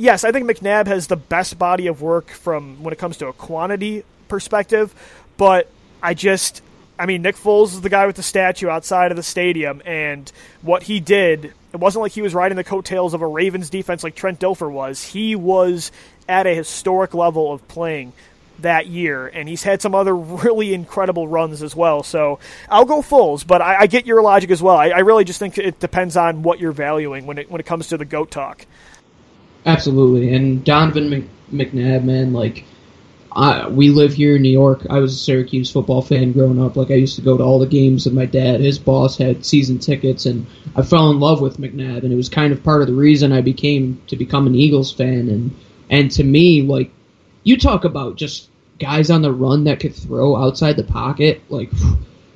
[0.00, 3.26] Yes, I think McNabb has the best body of work from when it comes to
[3.26, 4.94] a quantity perspective,
[5.36, 5.68] but
[6.02, 6.62] I just
[6.98, 10.30] I mean, Nick Foles is the guy with the statue outside of the stadium, and
[10.62, 14.02] what he did, it wasn't like he was riding the coattails of a Ravens defense
[14.02, 15.04] like Trent Dilfer was.
[15.04, 15.92] He was
[16.28, 18.12] at a historic level of playing
[18.60, 22.02] that year, and he's had some other really incredible runs as well.
[22.02, 24.76] So I'll go Foles, but I, I get your logic as well.
[24.76, 27.66] I, I really just think it depends on what you're valuing when it when it
[27.66, 28.66] comes to the goat talk.
[29.64, 32.64] Absolutely, and Donovan Mc, McNabb, man, like
[33.30, 34.86] I, we live here in New York.
[34.88, 36.76] I was a Syracuse football fan growing up.
[36.76, 38.60] Like I used to go to all the games with my dad.
[38.60, 42.28] His boss had season tickets, and I fell in love with McNabb, and it was
[42.28, 45.28] kind of part of the reason I became to become an Eagles fan.
[45.28, 45.56] And
[45.90, 46.90] and to me, like
[47.44, 51.70] you talk about just guys on the run that could throw outside the pocket, like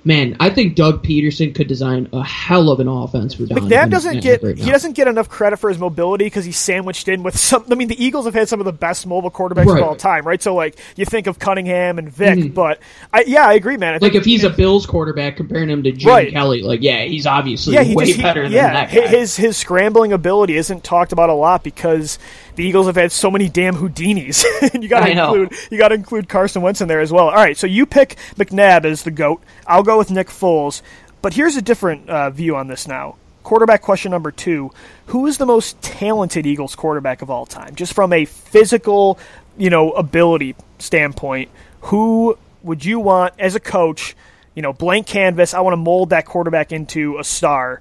[0.04, 3.70] man, I think Doug Pederson could design a hell of an offense for Donovan.
[3.70, 7.22] McNabb doesn't get he doesn't get enough credit for his mobility because he's sandwiched in
[7.22, 7.64] with some.
[7.70, 9.82] I mean, the Eagles have had some of the best mobile quarterbacks right.
[9.82, 10.42] of all time, right?
[10.42, 12.54] So like you think of Cunningham and Vick, mm-hmm.
[12.54, 12.80] but
[13.12, 13.94] I, yeah, I agree, man.
[13.94, 16.32] I like if he's a Bills quarterback, comparing him to Jim right.
[16.32, 19.08] Kelly, like yeah, he's obviously yeah, he way just, he, better than yeah, that guy.
[19.08, 22.18] His his scrambling ability isn't talked about a lot because
[22.54, 24.44] the Eagles have had so many damn Houdinis.
[24.82, 27.28] you got to include you got to include Carson Wentz in there as well.
[27.28, 29.42] All right, so you pick McNabb as the goat.
[29.66, 30.82] I'll go with Nick Foles.
[31.22, 33.16] But here's a different uh, view on this now.
[33.42, 34.70] Quarterback question number two:
[35.06, 37.74] Who is the most talented Eagles quarterback of all time?
[37.74, 39.18] Just from a physical,
[39.56, 41.50] you know, ability standpoint,
[41.82, 44.14] who would you want as a coach?
[44.54, 45.54] You know, blank canvas.
[45.54, 47.80] I want to mold that quarterback into a star.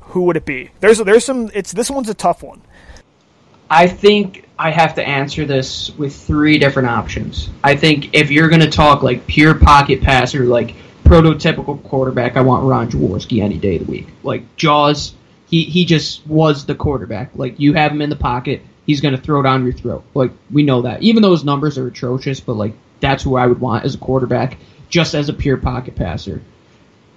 [0.00, 0.70] Who would it be?
[0.80, 1.50] There's there's some.
[1.52, 2.62] It's this one's a tough one.
[3.70, 7.48] I think I have to answer this with three different options.
[7.62, 10.74] I think if you're going to talk like pure pocket passer, like
[11.04, 14.08] prototypical quarterback, I want Ron Jaworski any day of the week.
[14.22, 15.14] Like Jaws,
[15.46, 17.30] he he just was the quarterback.
[17.34, 20.04] Like you have him in the pocket, he's going to throw down your throat.
[20.14, 21.02] Like we know that.
[21.02, 23.98] Even though his numbers are atrocious, but like that's who I would want as a
[23.98, 26.42] quarterback, just as a pure pocket passer.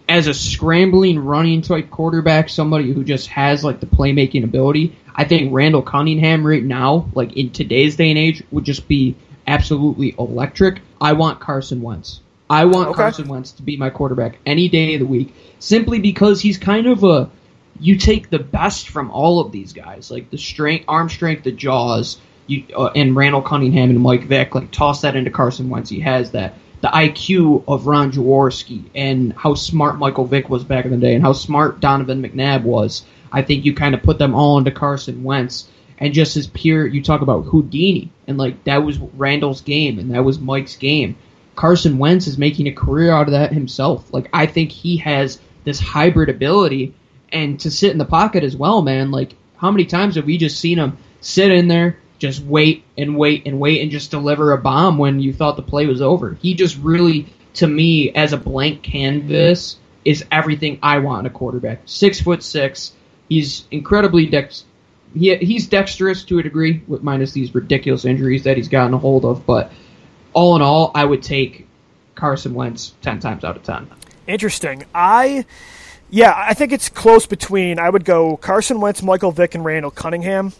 [0.10, 5.24] As a scrambling running type quarterback, somebody who just has like the playmaking ability, I
[5.24, 9.16] think Randall Cunningham right now, like in today's day and age, would just be
[9.48, 10.82] absolutely electric.
[11.02, 12.22] I want Carson Wentz.
[12.50, 12.98] I want okay.
[12.98, 16.86] Carson Wentz to be my quarterback any day of the week, simply because he's kind
[16.88, 17.30] of a.
[17.80, 21.52] You take the best from all of these guys, like the strength, arm strength, the
[21.52, 24.54] jaws, you uh, and Randall Cunningham and Mike Vick.
[24.54, 25.90] Like toss that into Carson Wentz.
[25.90, 26.54] He has that.
[26.82, 31.16] The IQ of Ron Jaworski and how smart Michael Vick was back in the day,
[31.16, 33.04] and how smart Donovan McNabb was.
[33.32, 35.70] I think you kind of put them all into Carson Wentz.
[36.00, 40.14] And just as pure, you talk about Houdini, and like that was Randall's game, and
[40.14, 41.18] that was Mike's game.
[41.56, 44.14] Carson Wentz is making a career out of that himself.
[44.14, 46.94] Like I think he has this hybrid ability,
[47.32, 49.10] and to sit in the pocket as well, man.
[49.10, 53.18] Like how many times have we just seen him sit in there, just wait and
[53.18, 56.38] wait and wait, and just deliver a bomb when you thought the play was over?
[56.44, 61.36] He just really, to me, as a blank canvas, is everything I want in a
[61.36, 61.82] quarterback.
[61.86, 62.94] Six foot six
[63.30, 64.66] He's incredibly dex.
[65.14, 68.98] He, he's dexterous to a degree, with minus these ridiculous injuries that he's gotten a
[68.98, 69.46] hold of.
[69.46, 69.72] But
[70.34, 71.68] all in all, I would take
[72.16, 73.90] Carson Wentz ten times out of ten.
[74.28, 74.86] Interesting.
[74.94, 75.46] I.
[76.10, 77.80] Yeah, I think it's close between.
[77.80, 80.54] I would go Carson Wentz, Michael Vick, and Randall Cunningham.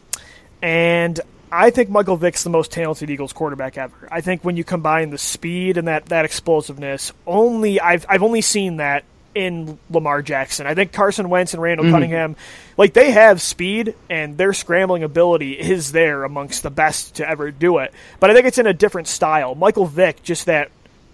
[0.62, 1.20] And
[1.52, 4.10] I think Michael Vick's the most talented Eagles quarterback ever.
[4.12, 8.42] I think when you combine the speed and that, that explosiveness, only I've I've only
[8.42, 9.06] seen that
[9.38, 10.66] in Lamar Jackson.
[10.66, 11.94] I think Carson Wentz and Randall mm-hmm.
[11.94, 12.36] Cunningham,
[12.76, 17.52] like they have speed and their scrambling ability is there amongst the best to ever
[17.52, 17.94] do it.
[18.20, 19.54] But I think it's in a different style.
[19.54, 20.72] Michael Vick, just that.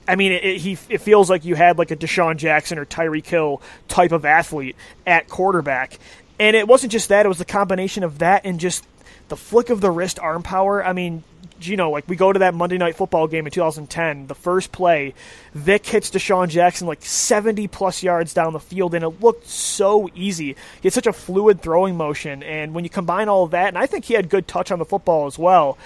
[0.07, 2.85] I mean, it, it, he it feels like you had like a DeSean Jackson or
[2.85, 5.99] Tyreek Hill type of athlete at quarterback,
[6.39, 8.85] and it wasn't just that; it was the combination of that and just
[9.27, 10.85] the flick of the wrist arm power.
[10.85, 11.23] I mean,
[11.61, 14.71] you know, like we go to that Monday Night Football game in 2010, the first
[14.71, 15.13] play,
[15.53, 20.09] Vick hits DeSean Jackson like 70 plus yards down the field, and it looked so
[20.15, 20.55] easy.
[20.81, 23.77] He had such a fluid throwing motion, and when you combine all of that, and
[23.77, 25.77] I think he had good touch on the football as well.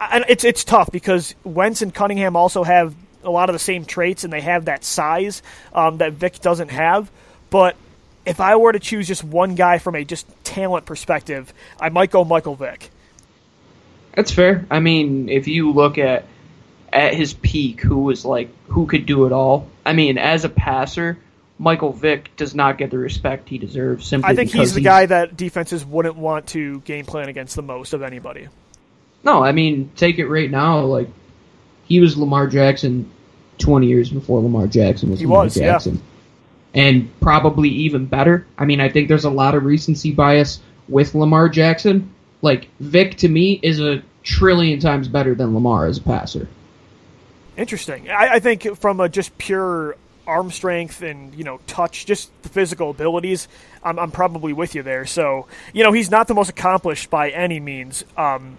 [0.00, 3.84] And it's it's tough because Wentz and Cunningham also have a lot of the same
[3.84, 5.42] traits, and they have that size
[5.72, 7.10] um, that Vick doesn't have.
[7.48, 7.76] But
[8.26, 12.10] if I were to choose just one guy from a just talent perspective, I might
[12.10, 12.90] go Michael Vick.
[14.16, 14.66] That's fair.
[14.70, 16.24] I mean, if you look at
[16.92, 19.68] at his peak, who was like who could do it all.
[19.84, 21.18] I mean, as a passer,
[21.58, 24.06] Michael Vick does not get the respect he deserves.
[24.06, 27.54] Simply, I think he's the he's, guy that defenses wouldn't want to game plan against
[27.54, 28.48] the most of anybody.
[29.22, 30.80] No, I mean, take it right now.
[30.80, 31.08] Like
[31.84, 33.10] he was Lamar Jackson
[33.58, 36.00] twenty years before Lamar Jackson was he Lamar was, Jackson,
[36.72, 36.82] yeah.
[36.82, 38.46] and probably even better.
[38.56, 42.14] I mean, I think there's a lot of recency bias with Lamar Jackson,
[42.46, 46.48] like Vick to me is a trillion times better than Lamar as a passer.
[47.56, 48.08] Interesting.
[48.08, 52.48] I, I think from a just pure arm strength and you know touch, just the
[52.48, 53.48] physical abilities,
[53.82, 55.04] I'm, I'm probably with you there.
[55.04, 58.04] So you know he's not the most accomplished by any means.
[58.16, 58.56] Um,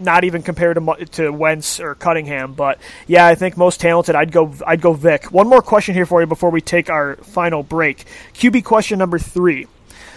[0.00, 4.14] not even compared to to Wentz or Cunningham, but yeah, I think most talented.
[4.14, 5.32] I'd go I'd go Vick.
[5.32, 8.04] One more question here for you before we take our final break.
[8.34, 9.66] QB question number three: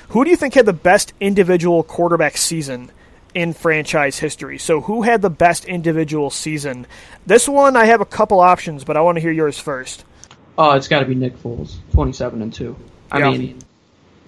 [0.10, 2.92] Who do you think had the best individual quarterback season
[3.34, 4.58] in franchise history.
[4.58, 6.88] So, who had the best individual season?
[7.26, 10.06] This one, I have a couple options, but I want to hear yours first.
[10.58, 12.76] Oh, it's got to be Nick Foles, twenty-seven and two.
[13.12, 13.30] I yeah.
[13.32, 13.60] mean,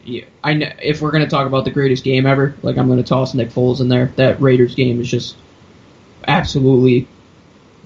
[0.06, 2.88] yeah, I know, if we're going to talk about the greatest game ever, like I'm
[2.88, 4.08] going to toss Nick Foles in there.
[4.16, 5.36] That Raiders game is just
[6.28, 7.08] absolutely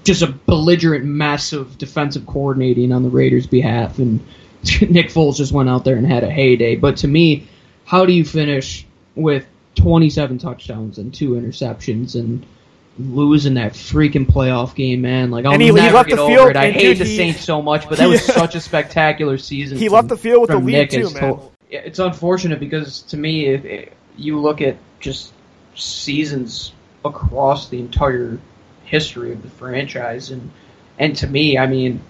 [0.04, 4.20] just a belligerent mess of defensive coordinating on the Raiders' behalf, and
[4.88, 6.76] Nick Foles just went out there and had a heyday.
[6.76, 7.46] But to me,
[7.84, 9.46] how do you finish with
[9.78, 12.44] 27 touchdowns and two interceptions and
[12.98, 15.30] losing that freaking playoff game, man?
[15.30, 16.56] Like I'll And he- he left get the over it.
[16.56, 18.34] I hate dude, the he- Saints so much, but that was Yeah.
[18.34, 19.78] such a spectacular season.
[19.78, 21.22] He from- left the field with the lead, Nick too, man.
[21.36, 25.32] to- it's unfortunate because to me, if if you look at just
[25.74, 26.72] seasons
[27.04, 28.38] across the entire
[28.84, 30.50] history of the franchise, and
[30.98, 32.00] and to me, I mean,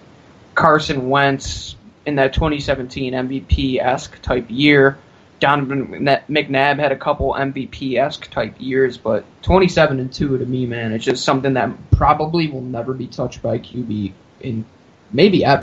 [0.54, 1.76] Carson Wentz
[2.06, 4.96] in that 2017 MVP esque type year.
[5.40, 5.86] Donovan
[6.28, 10.92] McNabb had a couple MVP esque type years, but 27 and two to me, man,
[10.92, 14.64] it's just something that probably will never be touched by QB in
[15.12, 15.62] maybe ever.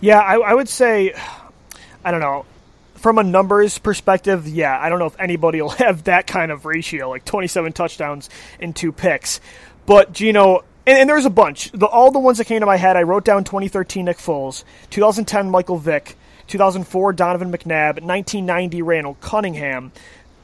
[0.00, 1.14] Yeah, I, I would say,
[2.04, 2.44] I don't know.
[2.94, 6.64] From a numbers perspective, yeah, I don't know if anybody will have that kind of
[6.64, 8.28] ratio, like 27 touchdowns
[8.60, 9.40] and two picks.
[9.86, 11.70] But, Gino, and, and there's a bunch.
[11.72, 14.64] The, all the ones that came to my head, I wrote down 2013 Nick Foles,
[14.90, 19.92] 2010 Michael Vick, 2004 Donovan McNabb, 1990 Randall Cunningham.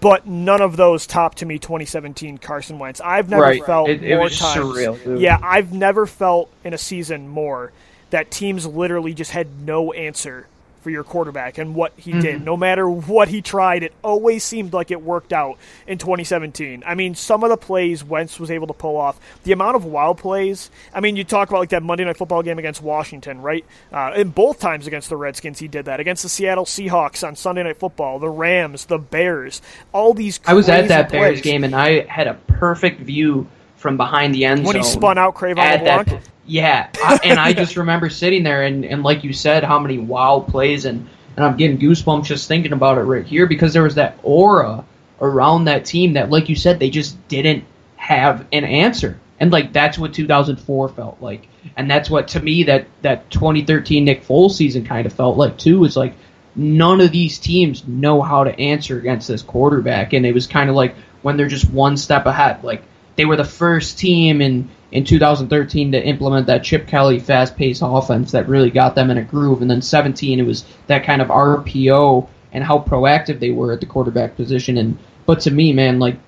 [0.01, 3.01] But none of those top to me 2017 Carson Wentz.
[3.01, 3.65] I've never Right.
[3.65, 4.57] felt It- it more times.
[4.57, 5.21] surreal.
[5.21, 7.71] Yeah, I've never felt in a season more
[8.11, 10.47] that teams literally just had no answer
[10.83, 12.37] for your quarterback and what he did.
[12.37, 12.45] Mm-hmm.
[12.45, 16.83] No matter what he tried, it always seemed like it worked out in 2017.
[16.85, 19.85] I mean, some of the plays Wentz was able to pull off, the amount of
[19.85, 20.71] wild plays.
[20.93, 23.65] I mean, you talk about like that Monday Night Football game against Washington, right?
[23.93, 26.01] Uh, and both times against the Redskins, he did that.
[26.01, 30.41] Against the Seattle Seahawks on Sunday Night Football, the Rams, the Bears, all these.
[30.47, 33.47] I was at that Bears game and I had a perfect view
[33.83, 34.93] from behind the end when he zone.
[34.93, 36.09] spun out Cre'Von at LeBlanc.
[36.09, 39.79] that, yeah, I, and I just remember sitting there and, and like you said, how
[39.79, 43.73] many wild plays and and I'm getting goosebumps just thinking about it right here because
[43.73, 44.85] there was that aura
[45.21, 47.65] around that team that, like you said, they just didn't
[47.97, 52.65] have an answer, and like that's what 2004 felt like, and that's what to me
[52.65, 55.85] that that 2013 Nick Foles season kind of felt like too.
[55.85, 56.15] Is like
[56.55, 60.69] none of these teams know how to answer against this quarterback, and it was kind
[60.69, 62.83] of like when they're just one step ahead, like
[63.17, 68.33] they were the first team in in 2013 to implement that Chip Kelly fast-paced offense
[68.33, 71.29] that really got them in a groove, and then 17 it was that kind of
[71.29, 74.77] RPO and how proactive they were at the quarterback position.
[74.77, 76.19] And but to me, man, like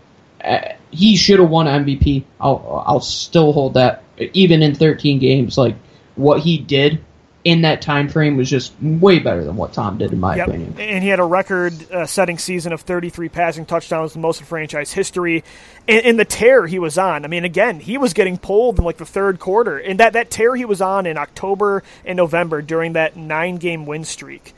[0.43, 2.25] uh, he should have won MVP.
[2.41, 5.59] I'll I'll still hold that even in 13 games.
[5.59, 5.77] Like
[6.17, 7.05] what he did
[7.45, 10.49] in that time frame was just way better than what Tom did in my Yep.
[10.49, 10.75] opinion.
[10.79, 14.47] And he had a record uh, setting season of 33 passing touchdowns, the most in
[14.47, 15.45] franchise history.
[15.87, 18.85] In, in the tear he was on, I mean, again, he was getting pulled in
[18.85, 19.77] like the third quarter.
[19.77, 23.85] And that, that tear he was on in October and November during that nine game
[23.85, 24.55] win streak.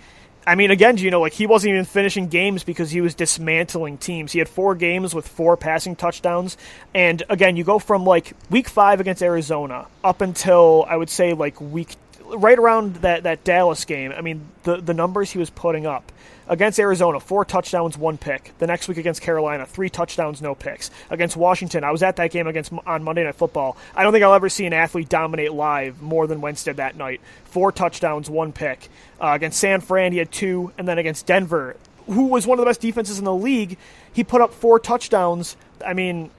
[0.48, 3.98] I mean, again, you know, like he wasn't even finishing games because he was dismantling
[3.98, 4.30] teams.
[4.30, 6.56] He had four games with four passing touchdowns.
[6.94, 11.32] And again, you go from like week five against Arizona up until I would say
[11.32, 11.96] like week
[12.34, 16.12] right around that, that Dallas game, I mean, the, the numbers he was putting up
[16.48, 18.52] against Arizona, four touchdowns, one pick.
[18.58, 20.90] The next week against Carolina, three touchdowns, no picks.
[21.10, 23.76] Against Washington, I was at that game against on Monday Night Football.
[23.94, 27.20] I don't think I'll ever see an athlete dominate live more than did that night.
[27.44, 28.88] Four touchdowns, one pick.
[29.20, 32.64] Uh, against San Fran, he had two, and then against Denver, who was one of
[32.64, 33.76] the best defenses in the league,
[34.12, 35.56] he put up four touchdowns.
[35.84, 36.30] I mean,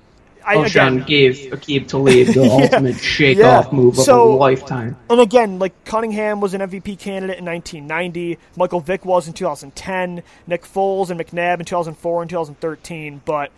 [0.47, 3.59] I Alshon again, gave Aqib Talib the ultimate shake Yeah.
[3.59, 4.95] off move of So- a lifetime.
[5.09, 8.37] And again, like Cunningham was an MVP candidate in 1990.
[8.55, 10.23] Michael Vick was in 2010.
[10.47, 13.21] Nick Foles and McNabb in 2004 and 2013.
[13.25, 13.51] But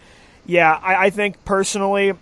[0.45, 2.13] yeah, I, I think personally,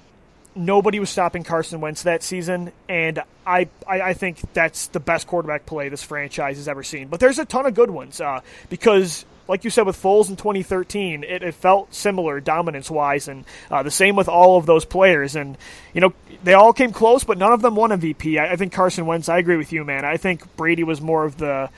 [0.55, 5.27] nobody was stopping Carson Wentz that season, and I, I, I think that's the best
[5.27, 7.07] quarterback play this franchise has ever seen.
[7.07, 9.25] But there's a ton of good ones uh, because.
[9.47, 13.83] Like you said with Foles in 2013, it, it felt similar dominance wise, and uh,
[13.83, 15.35] the same with all of those players.
[15.35, 15.57] And
[15.93, 18.39] you know they all came close, but none of them won MVP.
[18.39, 19.29] I, I think Carson Wentz.
[19.29, 20.05] I agree with you, man.
[20.05, 21.69] I think Brady was more of the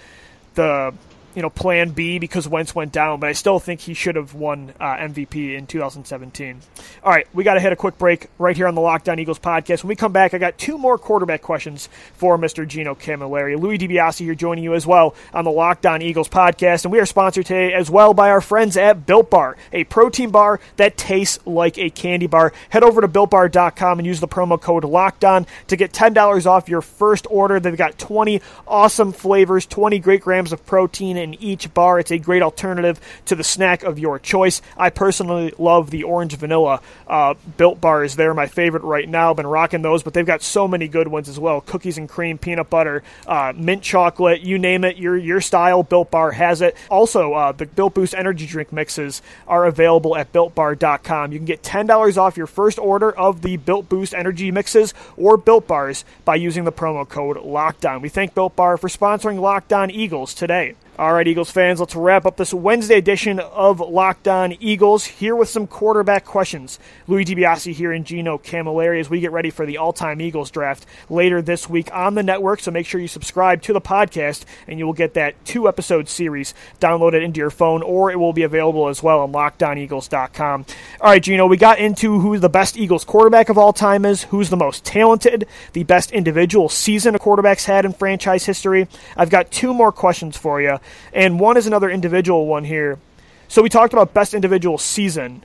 [0.55, 0.93] the
[1.35, 4.33] you know plan B because Wentz went down, but I still think he should have
[4.33, 6.61] won uh, MVP in 2017.
[7.03, 9.19] All right, we got to hit a quick break right here on the Locked On
[9.19, 9.83] Eagles podcast.
[9.83, 12.67] When we come back, I got two more quarterback questions for Mr.
[12.67, 13.59] Gino Camilleri.
[13.59, 16.99] Louis DiBiase here joining you as well on the Locked On Eagles podcast, and we
[16.99, 20.97] are sponsored today as well by our friends at Built Bar, a protein bar that
[20.97, 22.53] tastes like a candy bar.
[22.69, 26.81] Head over to BuiltBar.com and use the promo code Lockdown to get $10 off your
[26.81, 27.59] first order.
[27.59, 31.99] They've got 20 awesome flavors, 20 great grams of protein in each bar.
[31.99, 34.61] It's a great alternative to the snack of your choice.
[34.77, 38.15] I personally love the orange vanilla uh, built bars.
[38.15, 39.33] They're my favorite right now.
[39.33, 41.61] Been rocking those, but they've got so many good ones as well.
[41.61, 44.97] Cookies and cream, peanut butter, uh, mint chocolate, you name it.
[44.97, 46.75] Your your style Built Bar has it.
[46.89, 51.31] Also, uh, the Built Boost energy drink mixes are available at BuiltBar.com.
[51.31, 54.93] You can get ten dollars off your first order of the Built Boost energy mixes
[55.17, 58.01] or Built Bars by using the promo code Lockdown.
[58.01, 60.75] We thank Built Bar for sponsoring Locked On Eagles today.
[60.99, 65.33] All right, Eagles fans, let's wrap up this Wednesday edition of Locked On Eagles here
[65.33, 66.77] with some quarterback questions.
[67.07, 70.85] Louis DiBiase here and Gino Camilleri as we get ready for the all-time Eagles draft
[71.09, 72.59] later this week on the network.
[72.59, 76.53] So make sure you subscribe to the podcast, and you will get that two-episode series
[76.81, 80.65] downloaded into your phone, or it will be available as well on LockedOnEagles.com.
[80.99, 84.23] All right, Gino, we got into who the best Eagles quarterback of all time is,
[84.23, 88.89] who's the most talented, the best individual season a quarterback's had in franchise history.
[89.15, 90.77] I've got two more questions for you
[91.13, 92.99] and one is another individual one here.
[93.47, 95.43] So we talked about best individual season.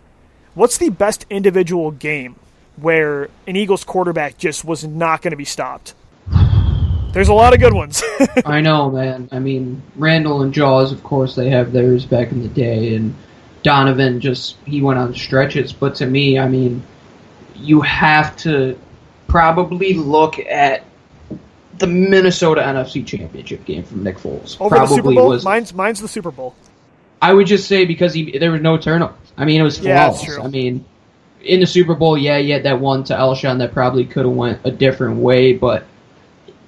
[0.54, 2.36] What's the best individual game
[2.76, 5.94] where an Eagles quarterback just was not going to be stopped?
[7.12, 8.02] There's a lot of good ones.
[8.44, 9.28] I know, man.
[9.30, 13.14] I mean, Randall and Jaws, of course, they have theirs back in the day, and
[13.62, 15.72] Donovan just he went on stretches.
[15.72, 16.82] But to me, I mean,
[17.54, 18.78] you have to
[19.28, 20.84] probably look at
[21.78, 24.60] the Minnesota NFC Championship game from Nick Foles.
[24.60, 25.28] Over probably the Super Bowl?
[25.30, 25.44] was.
[25.44, 26.54] Mine's, mine's the Super Bowl.
[27.22, 29.16] I would just say because he there was no turnovers.
[29.36, 30.22] I mean, it was flawless.
[30.22, 30.42] true.
[30.42, 30.84] I mean,
[31.42, 34.60] in the Super Bowl, yeah, yeah, that one to Alshon that probably could have went
[34.64, 35.84] a different way, but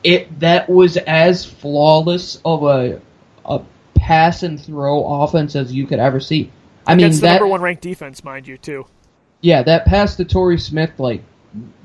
[0.02, 3.00] it that was as flawless of a
[3.44, 3.60] a
[3.96, 6.50] pass and throw offense as you could ever see.
[6.86, 8.86] I mean, Against the that number one ranked defense, mind you, too.
[9.40, 11.22] yeah, that pass to Torrey Smith, like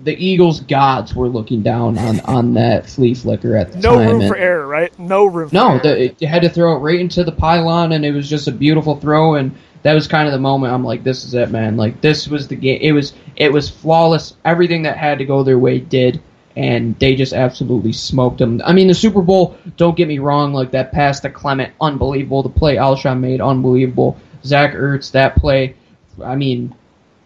[0.04, 4.06] the Eagles gods were looking down on on that flea flicker at the No time.
[4.06, 5.00] No room and- for error, right?
[5.00, 5.80] No room for no, error.
[5.80, 8.48] the, it, you had to throw it right into the pylon, and it was just
[8.48, 9.36] a beautiful throw.
[9.36, 9.52] And
[9.84, 11.78] that was kind of the moment I'm like, "This is it, man!
[11.78, 12.80] Like this was the game.
[12.82, 14.36] It was it was flawless.
[14.46, 16.22] Everything that had to go their way did,
[16.56, 18.62] and they just absolutely smoked them.
[18.66, 19.58] I mean, the Super Bowl.
[19.78, 20.54] Don't get me wrong.
[20.54, 22.44] Like that pass to Clement, unbelievable.
[22.44, 24.18] The play Alshon made, unbelievable.
[24.44, 25.76] Zach Ertz, that play.
[26.24, 26.76] I mean,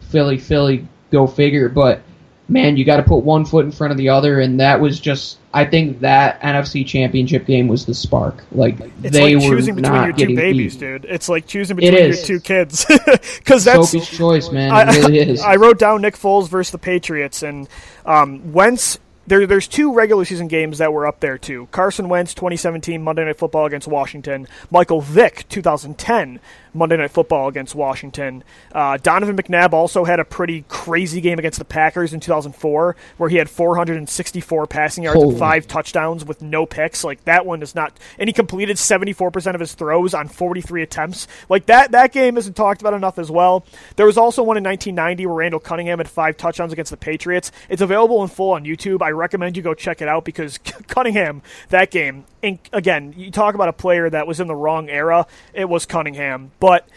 [0.00, 1.68] Philly, Philly, go figure.
[1.68, 2.00] But
[2.48, 5.00] man, you got to put one foot in front of the other, and that was
[5.00, 5.38] just.
[5.54, 8.44] I think that NFC Championship game was the spark.
[8.52, 10.80] Like It's they like were choosing between not your two getting babies, beat.
[10.80, 11.04] dude.
[11.06, 12.84] It's like choosing between your two kids.
[13.38, 14.70] Because that's Sophie's choice, man.
[14.72, 15.40] I, It really is.
[15.40, 17.68] I wrote down Nick Foles versus the Patriots, and
[18.04, 18.98] um, Wentz.
[19.26, 21.68] There, there's two regular season games that were up there too.
[21.72, 24.46] Carson Wentz, 2017 Monday Night Football against Washington.
[24.70, 26.40] Michael Vick, 2010
[26.76, 28.44] Monday Night Football against Washington.
[28.72, 33.28] Uh, Donovan McNabb also had a pretty crazy game against the Packers in 2004, where
[33.30, 35.30] he had 464 passing yards Holy.
[35.30, 37.02] and five touchdowns with no picks.
[37.02, 41.26] Like that one is not, and he completed 74% of his throws on 43 attempts.
[41.48, 43.64] Like that, that game isn't talked about enough as well.
[43.96, 47.50] There was also one in 1990 where Randall Cunningham had five touchdowns against the Patriots.
[47.68, 49.02] It's available in full on YouTube.
[49.02, 50.58] I recommend you go check it out because
[50.88, 52.24] Cunningham, that game,
[52.72, 55.26] again, you talk about a player that was in the wrong era.
[55.52, 56.88] It was Cunningham, but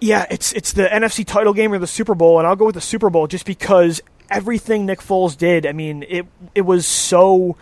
[0.00, 2.74] yeah, it's it's the NFC title game or the Super Bowl, and I'll go with
[2.74, 5.66] the Super Bowl just because everything Nick Foles did.
[5.66, 7.56] I mean, it it was so.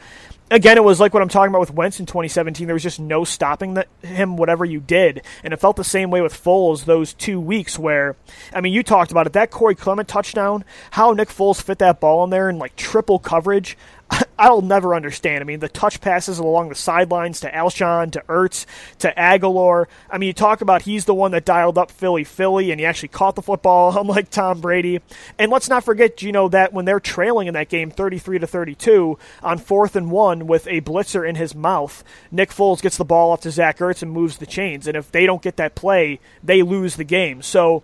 [0.50, 2.66] Again, it was like what I'm talking about with Wentz in 2017.
[2.66, 6.10] There was just no stopping that, him, whatever you did, and it felt the same
[6.10, 7.78] way with Foles those two weeks.
[7.78, 8.16] Where,
[8.54, 9.34] I mean, you talked about it.
[9.34, 13.18] That Corey Clement touchdown, how Nick Foles fit that ball in there in like triple
[13.18, 13.76] coverage.
[14.38, 15.42] I'll never understand.
[15.42, 18.66] I mean, the touch passes along the sidelines to Alshon, to Ertz,
[18.98, 19.86] to Agholor.
[20.10, 22.86] I mean, you talk about he's the one that dialed up Philly, Philly, and he
[22.86, 25.00] actually caught the football, unlike Tom Brady.
[25.38, 28.46] And let's not forget, you know, that when they're trailing in that game, 33 to
[28.46, 33.04] 32, on fourth and one with a blitzer in his mouth, Nick Foles gets the
[33.04, 34.86] ball off to Zach Ertz and moves the chains.
[34.86, 37.42] And if they don't get that play, they lose the game.
[37.42, 37.82] So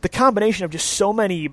[0.00, 1.50] the combination of just so many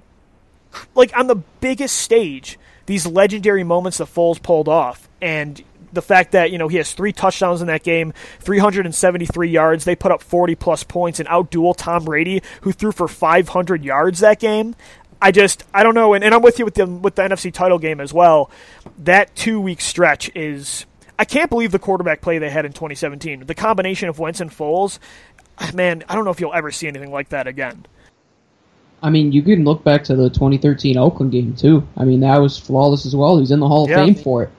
[0.96, 5.64] like on the biggest stage, these legendary moments that Foles pulled off, and
[5.94, 9.96] the fact that you know he has three touchdowns in that game, 373 yards, they
[9.96, 14.40] put up 40 plus points and outduel Tom Brady, who threw for 500 yards that
[14.40, 14.76] game.
[15.22, 17.54] I just I don't know, and, and I'm with you with the with the NFC
[17.54, 18.52] title game as well.
[19.00, 20.86] That two week stretch is.
[21.18, 23.46] I can't believe the quarterback play they had in 2017.
[23.46, 24.98] The combination of Wentz and Foles,
[25.60, 27.86] ah, man, I don't know if you'll ever see anything like that again.
[29.04, 31.86] I mean, you can look back to the 2013 Oakland game too.
[31.98, 33.38] I mean, that was flawless as well.
[33.38, 34.06] He's in the Hall of Yeah.
[34.06, 34.50] Fame for it.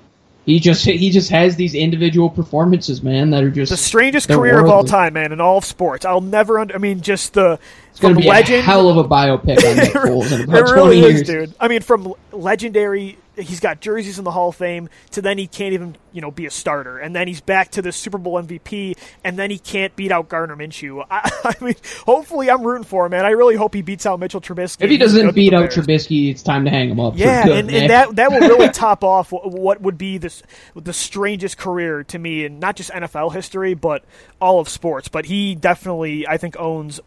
[0.47, 4.61] He just he just has these individual performances, man, that are just the strangest career
[4.61, 6.05] of all time, man, in all of sports.
[6.05, 6.59] I'll never.
[6.59, 7.59] Under, I mean, just the
[7.91, 8.59] It's gonna be legend.
[8.59, 11.23] a hell of a biopic on Nick Foles in it about 20 really years.
[11.23, 11.55] is, dude.
[11.59, 15.47] I mean, from legendary he's got jerseys in the Hall of Fame to then he
[15.47, 18.35] can't even you know be a starter, and then he's back to the Super Bowl
[18.43, 21.05] MVP, and then he can't beat out Gardner Minshew.
[21.11, 21.75] I, I mean,
[22.07, 23.25] hopefully I'm rooting for him, man.
[23.25, 24.83] I really hope he beats out Mitchell Trubisky.
[24.83, 27.15] If he doesn't beat out Trubisky, it's time to hang him up.
[27.17, 30.43] Yeah, good, and, and, that that will really top off what would be this
[30.75, 34.05] the strangest career to me in not just NFL history, but
[34.41, 35.09] all of sports.
[35.09, 37.01] But he definitely, I think, owns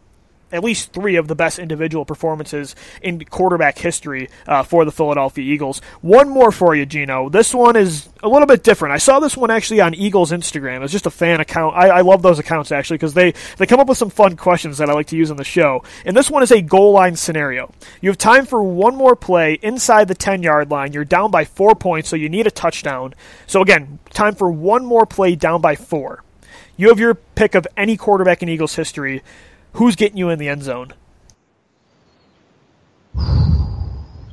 [0.52, 5.44] at least three of the best individual performances in quarterback history uh, for the Philadelphia
[5.44, 5.82] Eagles.
[6.02, 7.30] One more for you, Gino.
[7.30, 8.94] This one is a little bit different.
[8.94, 10.84] I saw this one actually on Eagles Instagram.
[10.84, 11.76] It's just a fan account.
[11.76, 14.78] I, I love those accounts actually because they, they come up with some fun questions
[14.78, 15.84] that I like to use on the show.
[16.06, 17.74] And this one is a goal line scenario.
[18.02, 20.94] You have time for one more play inside the 10 yard line.
[20.94, 23.14] You're down by four points, so you need a touchdown.
[23.48, 26.24] So again, time for one more play down by four.
[26.78, 29.24] You have your pick of any quarterback in Eagles history
[29.78, 30.94] who's getting you in the end zone?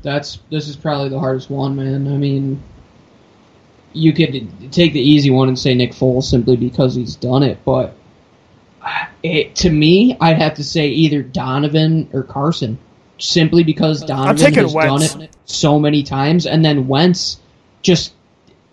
[0.03, 2.07] That's this is probably the hardest one, man.
[2.09, 2.63] I mean,
[3.93, 7.59] you could take the easy one and say Nick Foles simply because he's done it,
[7.65, 7.95] but
[8.83, 12.79] uh, it, to me, I'd have to say either Donovan or Carson,
[13.19, 15.13] simply because Donovan has Wentz.
[15.13, 17.41] done it so many times, and then Wentz
[17.81, 18.13] just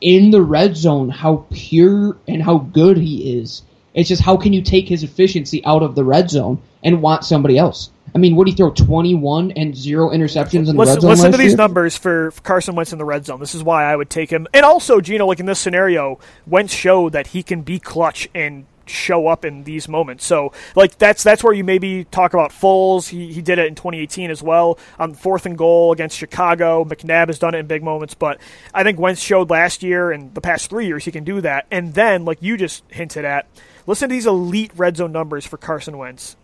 [0.02, 3.62] in the red zone, how pure and how good he is
[3.94, 7.26] it's just how can you take his efficiency out of the red zone and want
[7.26, 7.92] somebody else?
[8.14, 8.72] I mean, what do you throw?
[8.72, 11.10] Twenty-one and zero interceptions in the listen, red zone.
[11.12, 11.58] Listen to these year?
[11.58, 13.40] numbers for Carson Wentz in the red zone.
[13.40, 14.48] This is why I would take him.
[14.54, 18.66] And also, Gino, like in this scenario, Wentz showed that he can be clutch and
[18.86, 20.26] show up in these moments.
[20.26, 23.08] So, like that's that's where you maybe talk about Foles.
[23.08, 26.84] He he did it in 2018 as well on fourth and goal against Chicago.
[26.84, 28.40] McNabb has done it in big moments, but
[28.74, 31.66] I think Wentz showed last year and the past three years he can do that.
[31.72, 33.48] And then, like you just hinted at
[33.88, 36.36] Listen to these elite red zone numbers for Carson Wentz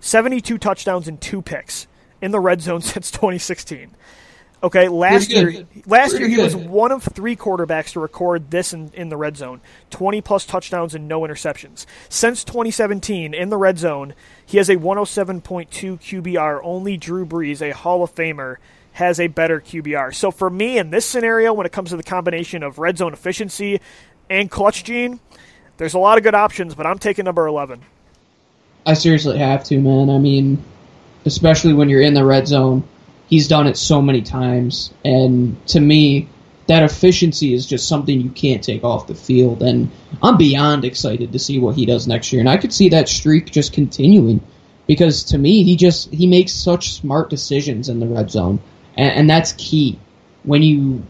[0.00, 1.86] 72 touchdowns and two picks
[2.20, 3.90] in the red zone since 2016.
[4.64, 6.44] Okay, last year last Pretty year he good.
[6.44, 9.60] was one of three quarterbacks to record this in, in the red zone.
[9.90, 11.84] 20 plus touchdowns and no interceptions.
[12.08, 14.14] Since 2017 in the red zone,
[14.46, 15.42] he has a 107.2
[15.98, 16.60] QBR.
[16.62, 18.58] Only Drew Brees, a Hall of Famer,
[18.92, 20.14] has a better QBR.
[20.14, 23.12] So for me in this scenario when it comes to the combination of red zone
[23.12, 23.80] efficiency
[24.30, 25.18] and clutch gene,
[25.76, 27.80] there's a lot of good options, but I'm taking number 11.
[28.86, 30.10] I seriously have to, man.
[30.10, 30.62] I mean,
[31.24, 32.82] especially when you're in the red zone,
[33.28, 34.92] he's done it so many times.
[35.04, 36.28] And to me,
[36.66, 39.62] that efficiency is just something you can't take off the field.
[39.62, 39.90] And
[40.22, 42.40] I'm beyond excited to see what he does next year.
[42.40, 44.40] And I could see that streak just continuing
[44.86, 48.60] because to me, he just he makes such smart decisions in the red zone,
[48.96, 49.98] and, and that's key.
[50.42, 51.02] When you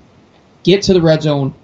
[0.62, 1.54] get to the red zone,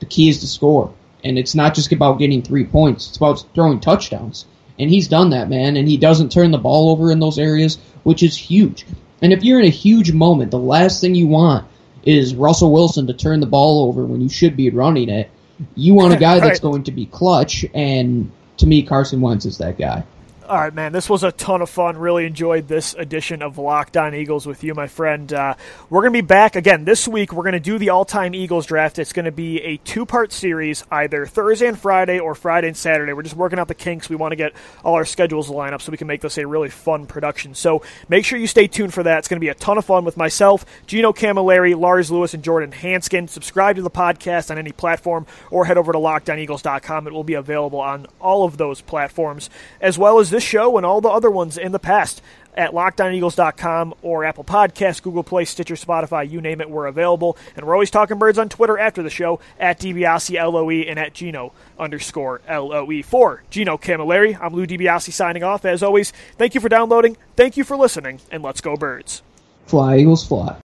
[0.00, 0.92] the key is to score.
[1.26, 4.46] And it's not just about getting three points, it's about throwing touchdowns.
[4.78, 5.76] And he's done that, man.
[5.76, 8.86] And he doesn't turn the ball over in those areas, which is huge.
[9.20, 11.66] And if you're in a huge moment, the last thing you want
[12.04, 15.30] is Russell Wilson to turn the ball over when you should be running it.
[15.74, 19.58] You want a guy that's going to be clutch, and to me, Carson Wentz is
[19.58, 20.04] that guy.
[20.48, 20.92] All right, man.
[20.92, 21.98] This was a ton of fun.
[21.98, 25.32] Really enjoyed this edition of Locked On Eagles with you, my friend.
[25.32, 25.56] Uh,
[25.90, 27.32] we're going to be back again this week.
[27.32, 29.00] We're going to do the all-time Eagles draft.
[29.00, 33.12] It's going to be a two-part series, either Thursday and Friday or Friday and Saturday.
[33.12, 34.08] We're just working out the kinks.
[34.08, 34.52] We want to get
[34.84, 37.56] all our schedules lined up so we can make this a really fun production.
[37.56, 39.18] So make sure you stay tuned for that.
[39.18, 42.44] It's going to be a ton of fun with myself, Gino Camilleri, Lars Lewis, and
[42.44, 43.28] Jordan Hanskin.
[43.28, 47.08] Subscribe to the podcast on any platform or head over to LockedOnEagles.com.
[47.08, 50.84] It will be available on all of those platforms, as well as this show and
[50.84, 52.20] all the other ones in the past
[52.54, 57.38] at lockedoneagles.com or Apple Podcasts, Google Play, Stitcher, Spotify, you name it, we're available.
[57.56, 61.14] And we're always talking birds on Twitter after the show at DiBiase LOE and at
[61.14, 63.02] Gino underscore LOE.
[63.02, 65.64] For Gino Camilleri, I'm Lou DiBiase signing off.
[65.64, 69.22] As always, thank you for downloading, thank you for listening, and let's go birds.
[69.66, 70.54] Fly, Eagles, fly.